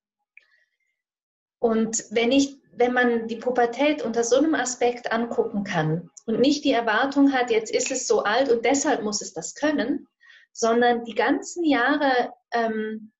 Und 1.58 2.04
wenn 2.10 2.30
ich, 2.30 2.58
wenn 2.72 2.92
man 2.92 3.26
die 3.26 3.36
Pubertät 3.36 4.02
unter 4.02 4.22
so 4.22 4.36
einem 4.36 4.54
Aspekt 4.54 5.10
angucken 5.10 5.64
kann 5.64 6.10
und 6.26 6.40
nicht 6.40 6.64
die 6.64 6.72
Erwartung 6.72 7.32
hat, 7.32 7.50
jetzt 7.50 7.72
ist 7.72 7.90
es 7.90 8.06
so 8.06 8.22
alt 8.22 8.50
und 8.50 8.64
deshalb 8.64 9.02
muss 9.02 9.20
es 9.20 9.32
das 9.32 9.54
können, 9.54 10.08
sondern 10.52 11.04
die 11.04 11.14
ganzen 11.14 11.64
Jahre, 11.64 12.32
ähm, 12.52 13.12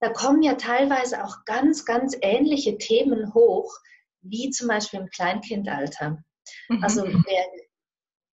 da 0.00 0.10
kommen 0.10 0.42
ja 0.42 0.54
teilweise 0.54 1.24
auch 1.24 1.44
ganz, 1.44 1.84
ganz 1.84 2.16
ähnliche 2.20 2.78
Themen 2.78 3.34
hoch, 3.34 3.74
wie 4.22 4.50
zum 4.50 4.68
Beispiel 4.68 5.00
im 5.00 5.10
Kleinkindalter. 5.10 6.22
Mhm. 6.68 6.82
Also 6.82 7.04
wer 7.04 7.44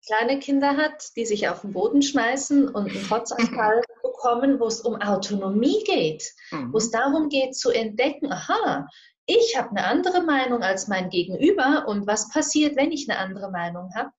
kleine 0.06 0.40
Kinder 0.40 0.76
hat, 0.78 1.16
die 1.16 1.26
sich 1.26 1.50
auf 1.50 1.62
den 1.62 1.74
Boden 1.74 2.02
schmeißen 2.02 2.68
und 2.68 2.90
einen 2.90 3.04
Trotzanfall 3.04 3.82
bekommen, 4.04 4.60
wo 4.60 4.66
es 4.66 4.82
um 4.82 4.96
Autonomie 4.96 5.84
geht, 5.86 6.24
mhm. 6.52 6.74
wo 6.74 6.78
es 6.78 6.92
darum 6.92 7.30
geht 7.30 7.56
zu 7.56 7.70
entdecken, 7.70 8.32
aha, 8.32 8.88
ich 9.30 9.56
habe 9.56 9.70
eine 9.70 9.86
andere 9.86 10.24
Meinung 10.24 10.64
als 10.64 10.88
mein 10.88 11.10
Gegenüber 11.10 11.86
und 11.88 12.08
was 12.08 12.30
passiert, 12.30 12.76
wenn 12.76 12.92
ich 12.92 13.08
eine 13.08 13.20
andere 13.20 13.52
Meinung 13.52 13.94
habe? 13.94 14.10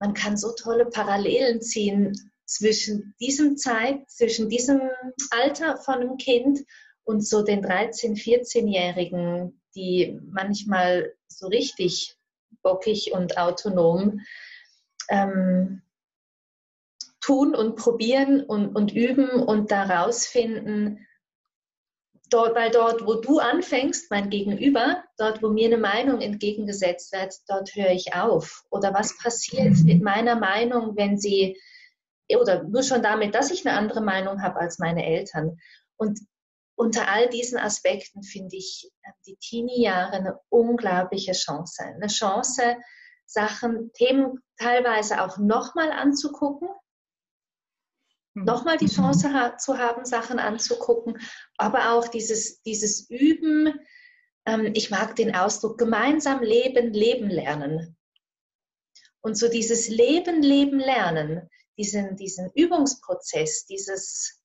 Man 0.00 0.14
kann 0.14 0.38
so 0.38 0.52
tolle 0.54 0.86
Parallelen 0.86 1.60
ziehen 1.60 2.32
zwischen 2.46 3.14
diesem 3.20 3.58
Zeit, 3.58 4.10
zwischen 4.10 4.48
diesem 4.48 4.80
Alter 5.30 5.76
von 5.76 5.96
einem 5.96 6.16
Kind 6.16 6.60
und 7.04 7.26
so 7.26 7.42
den 7.42 7.62
13-, 7.62 8.16
14-Jährigen, 8.16 9.60
die 9.74 10.18
manchmal 10.24 11.12
so 11.28 11.48
richtig 11.48 12.16
bockig 12.62 13.12
und 13.12 13.36
autonom 13.36 14.20
ähm, 15.10 15.82
tun 17.20 17.54
und 17.54 17.76
probieren 17.76 18.42
und, 18.42 18.74
und 18.74 18.92
üben 18.92 19.28
und 19.28 19.70
da 19.70 19.84
rausfinden, 19.84 21.06
dort, 22.32 22.54
weil 22.54 22.70
dort, 22.70 23.06
wo 23.06 23.14
du 23.14 23.38
anfängst, 23.38 24.10
mein 24.10 24.30
Gegenüber, 24.30 25.04
dort, 25.18 25.42
wo 25.42 25.48
mir 25.48 25.66
eine 25.66 25.78
Meinung 25.78 26.20
entgegengesetzt 26.20 27.12
wird, 27.12 27.34
dort 27.48 27.74
höre 27.74 27.90
ich 27.90 28.14
auf. 28.14 28.64
Oder 28.70 28.94
was 28.94 29.16
passiert 29.18 29.76
mit 29.84 30.02
meiner 30.02 30.36
Meinung, 30.36 30.96
wenn 30.96 31.18
sie, 31.18 31.60
oder 32.34 32.62
nur 32.62 32.82
schon 32.82 33.02
damit, 33.02 33.34
dass 33.34 33.50
ich 33.50 33.66
eine 33.66 33.76
andere 33.76 34.00
Meinung 34.00 34.42
habe 34.42 34.60
als 34.60 34.78
meine 34.78 35.04
Eltern. 35.04 35.58
Und 35.96 36.20
unter 36.74 37.08
all 37.08 37.28
diesen 37.28 37.58
Aspekten 37.58 38.22
finde 38.22 38.56
ich 38.56 38.90
die 39.26 39.36
Teenie-Jahre 39.36 40.12
eine 40.12 40.40
unglaubliche 40.48 41.32
Chance. 41.32 41.84
Eine 41.84 42.06
Chance, 42.06 42.76
Sachen, 43.26 43.92
Themen 43.92 44.40
teilweise 44.58 45.22
auch 45.22 45.38
nochmal 45.38 45.92
anzugucken. 45.92 46.68
Nochmal 48.34 48.76
die 48.76 48.88
Chance 48.88 49.32
ha 49.32 49.56
zu 49.56 49.78
haben, 49.78 50.04
Sachen 50.04 50.38
anzugucken, 50.38 51.18
aber 51.56 51.92
auch 51.92 52.08
dieses, 52.08 52.62
dieses 52.62 53.08
Üben, 53.10 53.74
ähm, 54.46 54.72
ich 54.74 54.90
mag 54.90 55.16
den 55.16 55.34
Ausdruck, 55.34 55.78
gemeinsam 55.78 56.42
leben, 56.42 56.92
leben 56.92 57.28
lernen. 57.28 57.96
Und 59.20 59.36
so 59.36 59.48
dieses 59.48 59.88
Leben, 59.88 60.42
Leben, 60.42 60.80
Lernen, 60.80 61.48
diesen, 61.78 62.16
diesen 62.16 62.50
Übungsprozess, 62.54 63.66
dieses 63.66 64.42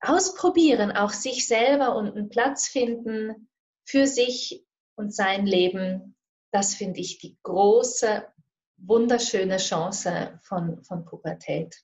Ausprobieren, 0.00 0.92
auch 0.92 1.10
sich 1.10 1.46
selber 1.46 1.96
und 1.96 2.08
einen 2.08 2.28
Platz 2.28 2.68
finden 2.68 3.48
für 3.84 4.06
sich 4.06 4.64
und 4.96 5.14
sein 5.14 5.46
Leben, 5.46 6.16
das 6.52 6.74
finde 6.74 7.00
ich 7.00 7.18
die 7.18 7.38
große 7.42 8.26
wunderschöne 8.76 9.56
Chance 9.56 10.38
von, 10.42 10.82
von 10.84 11.04
Pubertät. 11.04 11.76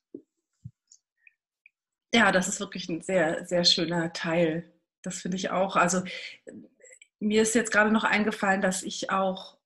Ja, 2.13 2.31
das 2.31 2.47
ist 2.47 2.59
wirklich 2.59 2.89
ein 2.89 3.01
sehr, 3.01 3.45
sehr 3.45 3.63
schöner 3.63 4.11
Teil. 4.13 4.71
Das 5.01 5.21
finde 5.21 5.37
ich 5.37 5.49
auch. 5.49 5.75
Also 5.75 6.03
mir 7.19 7.41
ist 7.41 7.55
jetzt 7.55 7.71
gerade 7.71 7.91
noch 7.91 8.03
eingefallen, 8.03 8.61
dass 8.61 8.83
ich 8.83 9.09
auch 9.09 9.57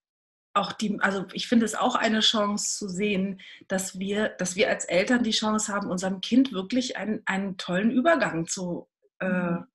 auch 0.56 0.72
die, 0.72 0.98
also 1.02 1.26
ich 1.34 1.48
finde 1.48 1.66
es 1.66 1.76
auch 1.76 1.96
eine 1.96 2.22
Chance 2.22 2.78
zu 2.78 2.88
sehen, 2.88 3.42
dass 3.68 4.00
wir, 4.00 4.30
dass 4.30 4.56
wir 4.56 4.70
als 4.70 4.86
Eltern 4.86 5.22
die 5.22 5.32
Chance 5.32 5.74
haben, 5.74 5.90
unserem 5.90 6.22
Kind 6.22 6.54
wirklich 6.54 6.98
einen, 6.98 7.22
einen 7.26 7.58
tollen 7.58 7.92
Übergang 7.92 8.48
zu, 8.48 8.88
äh, 9.20 9.28
mhm. 9.28 9.66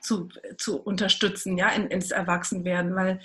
zu, 0.00 0.28
zu 0.58 0.82
unterstützen, 0.82 1.56
ja, 1.56 1.68
in, 1.68 1.86
ins 1.86 2.10
Erwachsenwerden, 2.10 2.96
weil 2.96 3.20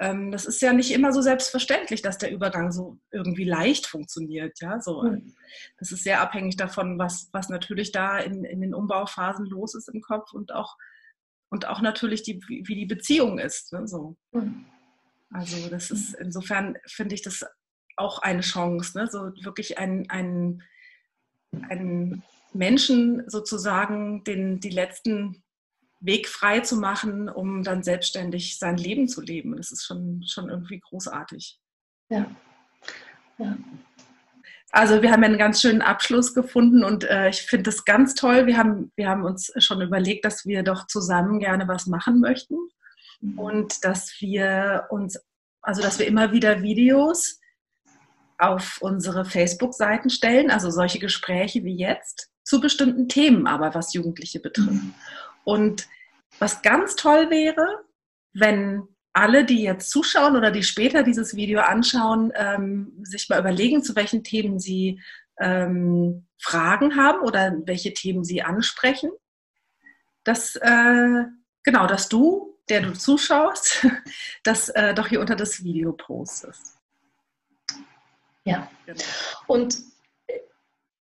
ähm, 0.00 0.30
das 0.32 0.46
ist 0.46 0.62
ja 0.62 0.72
nicht 0.72 0.92
immer 0.92 1.12
so 1.12 1.20
selbstverständlich, 1.20 2.00
dass 2.00 2.16
der 2.16 2.32
Übergang 2.32 2.72
so 2.72 2.98
irgendwie 3.10 3.44
leicht 3.44 3.86
funktioniert, 3.86 4.58
ja, 4.60 4.80
so. 4.80 5.02
Mhm. 5.02 5.34
Das 5.78 5.92
ist 5.92 6.04
sehr 6.04 6.20
abhängig 6.22 6.56
davon, 6.56 6.98
was, 6.98 7.28
was 7.32 7.50
natürlich 7.50 7.92
da 7.92 8.18
in, 8.18 8.44
in 8.44 8.62
den 8.62 8.74
Umbauphasen 8.74 9.44
los 9.46 9.74
ist 9.74 9.88
im 9.88 10.00
Kopf 10.00 10.32
und 10.32 10.52
auch, 10.52 10.76
und 11.50 11.68
auch 11.68 11.82
natürlich 11.82 12.22
die, 12.22 12.40
wie 12.48 12.74
die 12.74 12.86
Beziehung 12.86 13.38
ist, 13.38 13.72
ne, 13.74 13.86
so. 13.86 14.16
Mhm. 14.32 14.64
Also 15.32 15.68
das 15.68 15.90
ist 15.90 16.14
insofern 16.14 16.76
finde 16.86 17.14
ich 17.14 17.22
das 17.22 17.44
auch 17.96 18.20
eine 18.20 18.40
Chance, 18.40 18.98
ne? 18.98 19.06
so 19.06 19.30
wirklich 19.44 19.78
einen, 19.78 20.08
einen, 20.10 20.62
einen 21.68 22.24
Menschen 22.52 23.28
sozusagen 23.28 24.24
den, 24.24 24.58
die 24.60 24.70
letzten 24.70 25.44
Weg 26.00 26.28
frei 26.28 26.60
zu 26.60 26.76
machen, 26.76 27.28
um 27.28 27.62
dann 27.62 27.82
selbstständig 27.82 28.58
sein 28.58 28.76
Leben 28.76 29.08
zu 29.08 29.20
leben. 29.20 29.56
Das 29.56 29.70
ist 29.70 29.84
schon, 29.84 30.22
schon 30.26 30.48
irgendwie 30.48 30.80
großartig. 30.80 31.58
Ja. 32.08 32.30
ja. 33.38 33.56
Also 34.72 35.02
wir 35.02 35.10
haben 35.10 35.24
einen 35.24 35.38
ganz 35.38 35.60
schönen 35.60 35.82
Abschluss 35.82 36.32
gefunden 36.32 36.84
und 36.84 37.04
äh, 37.04 37.28
ich 37.28 37.42
finde 37.42 37.64
das 37.64 37.84
ganz 37.84 38.14
toll. 38.14 38.46
Wir 38.46 38.56
haben, 38.56 38.92
wir 38.96 39.08
haben 39.08 39.24
uns 39.24 39.52
schon 39.58 39.80
überlegt, 39.82 40.24
dass 40.24 40.46
wir 40.46 40.62
doch 40.62 40.86
zusammen 40.86 41.40
gerne 41.40 41.66
was 41.68 41.86
machen 41.86 42.20
möchten. 42.20 42.56
Mhm. 43.20 43.38
und 43.38 43.84
dass 43.84 44.14
wir 44.20 44.86
uns, 44.90 45.18
also 45.62 45.82
dass 45.82 45.98
wir 45.98 46.06
immer 46.06 46.32
wieder 46.32 46.62
Videos 46.62 47.38
auf 48.38 48.78
unsere 48.80 49.24
Facebook-Seiten 49.24 50.08
stellen, 50.08 50.50
also 50.50 50.70
solche 50.70 50.98
Gespräche 50.98 51.62
wie 51.64 51.76
jetzt, 51.76 52.30
zu 52.42 52.60
bestimmten 52.60 53.08
Themen 53.08 53.46
aber, 53.46 53.74
was 53.74 53.92
Jugendliche 53.92 54.40
betrifft. 54.40 54.70
Mhm. 54.70 54.94
Und 55.44 55.88
was 56.38 56.62
ganz 56.62 56.96
toll 56.96 57.30
wäre, 57.30 57.84
wenn 58.32 58.82
alle, 59.12 59.44
die 59.44 59.62
jetzt 59.62 59.90
zuschauen 59.90 60.36
oder 60.36 60.50
die 60.50 60.62
später 60.62 61.02
dieses 61.02 61.34
Video 61.34 61.60
anschauen, 61.60 62.32
ähm, 62.34 62.92
sich 63.02 63.28
mal 63.28 63.40
überlegen, 63.40 63.82
zu 63.82 63.96
welchen 63.96 64.22
Themen 64.22 64.60
sie 64.60 65.00
ähm, 65.38 66.26
Fragen 66.38 66.96
haben 66.96 67.20
oder 67.20 67.56
welche 67.64 67.92
Themen 67.92 68.24
sie 68.24 68.42
ansprechen. 68.42 69.10
Dass, 70.22 70.54
äh, 70.56 71.24
genau, 71.64 71.86
dass 71.86 72.08
du 72.08 72.50
der 72.70 72.80
du 72.80 72.92
zuschaust, 72.92 73.86
das 74.44 74.68
äh, 74.70 74.94
doch 74.94 75.08
hier 75.08 75.20
unter 75.20 75.36
das 75.36 75.62
Video 75.62 75.92
postest. 75.92 76.78
Ja. 78.44 78.70
Genau. 78.86 79.02
Und 79.46 79.78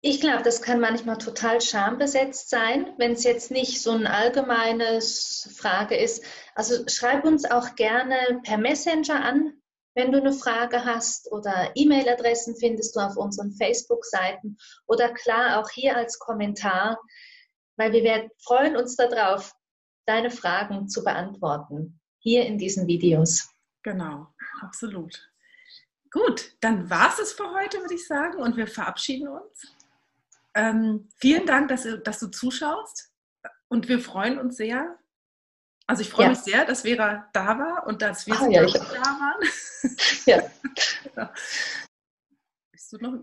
ich 0.04 0.20
glaube, 0.20 0.42
das 0.42 0.64
kann 0.64 0.80
manchmal 0.80 1.20
total 1.20 1.62
schambesetzt 1.62 2.50
sein, 2.50 2.94
wenn 2.98 3.12
es 3.12 3.24
jetzt 3.24 3.52
nicht 3.52 3.82
so 3.82 3.92
eine 3.92 4.12
allgemeine 4.12 5.00
Frage 5.00 5.96
ist. 5.96 6.24
Also 6.56 6.84
schreib 6.88 7.24
uns 7.24 7.46
auch 7.46 7.76
gerne 7.76 8.16
per 8.44 8.58
Messenger 8.58 9.24
an, 9.24 9.54
wenn 9.94 10.12
du 10.12 10.20
eine 10.20 10.34
Frage 10.34 10.86
hast 10.86 11.32
oder 11.32 11.72
E-Mail-Adressen 11.76 12.56
findest 12.56 12.96
du 12.96 13.02
auf 13.02 13.16
unseren 13.16 13.52
Facebook-Seiten 13.52 14.58
oder 14.88 15.14
klar 15.14 15.60
auch 15.60 15.70
hier 15.70 15.96
als 15.96 16.18
Kommentar, 16.18 17.00
weil 17.76 17.92
wir 17.92 18.04
werden, 18.04 18.32
freuen 18.40 18.78
uns 18.78 18.96
darauf, 18.96 19.54
deine 20.08 20.32
Fragen 20.32 20.88
zu 20.88 21.04
beantworten, 21.04 22.00
hier 22.20 22.46
in 22.46 22.58
diesen 22.58 22.88
Videos. 22.88 23.50
Genau, 23.84 24.28
absolut. 24.62 25.30
Gut, 26.10 26.58
dann 26.62 26.90
war 26.90 27.10
es 27.10 27.20
es 27.20 27.34
für 27.34 27.52
heute, 27.54 27.80
würde 27.80 27.94
ich 27.94 28.08
sagen, 28.08 28.40
und 28.40 28.58
wir 28.58 28.68
verabschieden 28.68 29.28
uns. 29.28 29.81
Ähm, 30.54 31.10
vielen 31.18 31.46
Dank, 31.46 31.70
dass, 31.70 31.88
dass, 32.04 32.20
du 32.20 32.28
zuschaust 32.28 33.12
und 33.70 33.88
wir 33.88 34.00
freuen 34.00 34.38
uns 34.38 34.58
sehr. 34.58 34.98
Also 35.88 36.02
ich 36.02 36.10
freue 36.10 36.26
ja. 36.26 36.30
mich 36.32 36.40
sehr, 36.40 36.66
dass 36.66 36.82
Vera 36.82 37.30
da 37.34 37.58
war 37.58 37.88
und 37.88 38.02
dass 38.02 38.28
wir 38.28 38.40
oh, 38.42 38.50
ja, 38.50 38.66
da 38.66 38.80
waren. 38.80 39.50
Ja. 40.26 40.52
genau. 41.04 41.30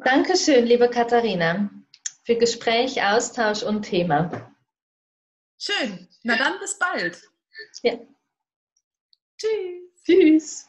Dankeschön, 0.02 0.64
liebe 0.64 0.88
Katharina, 0.88 1.70
für 2.24 2.36
Gespräch, 2.36 3.02
Austausch 3.02 3.62
und 3.62 3.82
Thema. 3.82 4.54
Schön. 5.58 6.08
Na 6.22 6.36
dann 6.36 6.58
bis 6.58 6.78
bald. 6.78 7.22
Ja. 7.82 7.98
Tschüss. 9.36 10.04
Tschüss. 10.04 10.68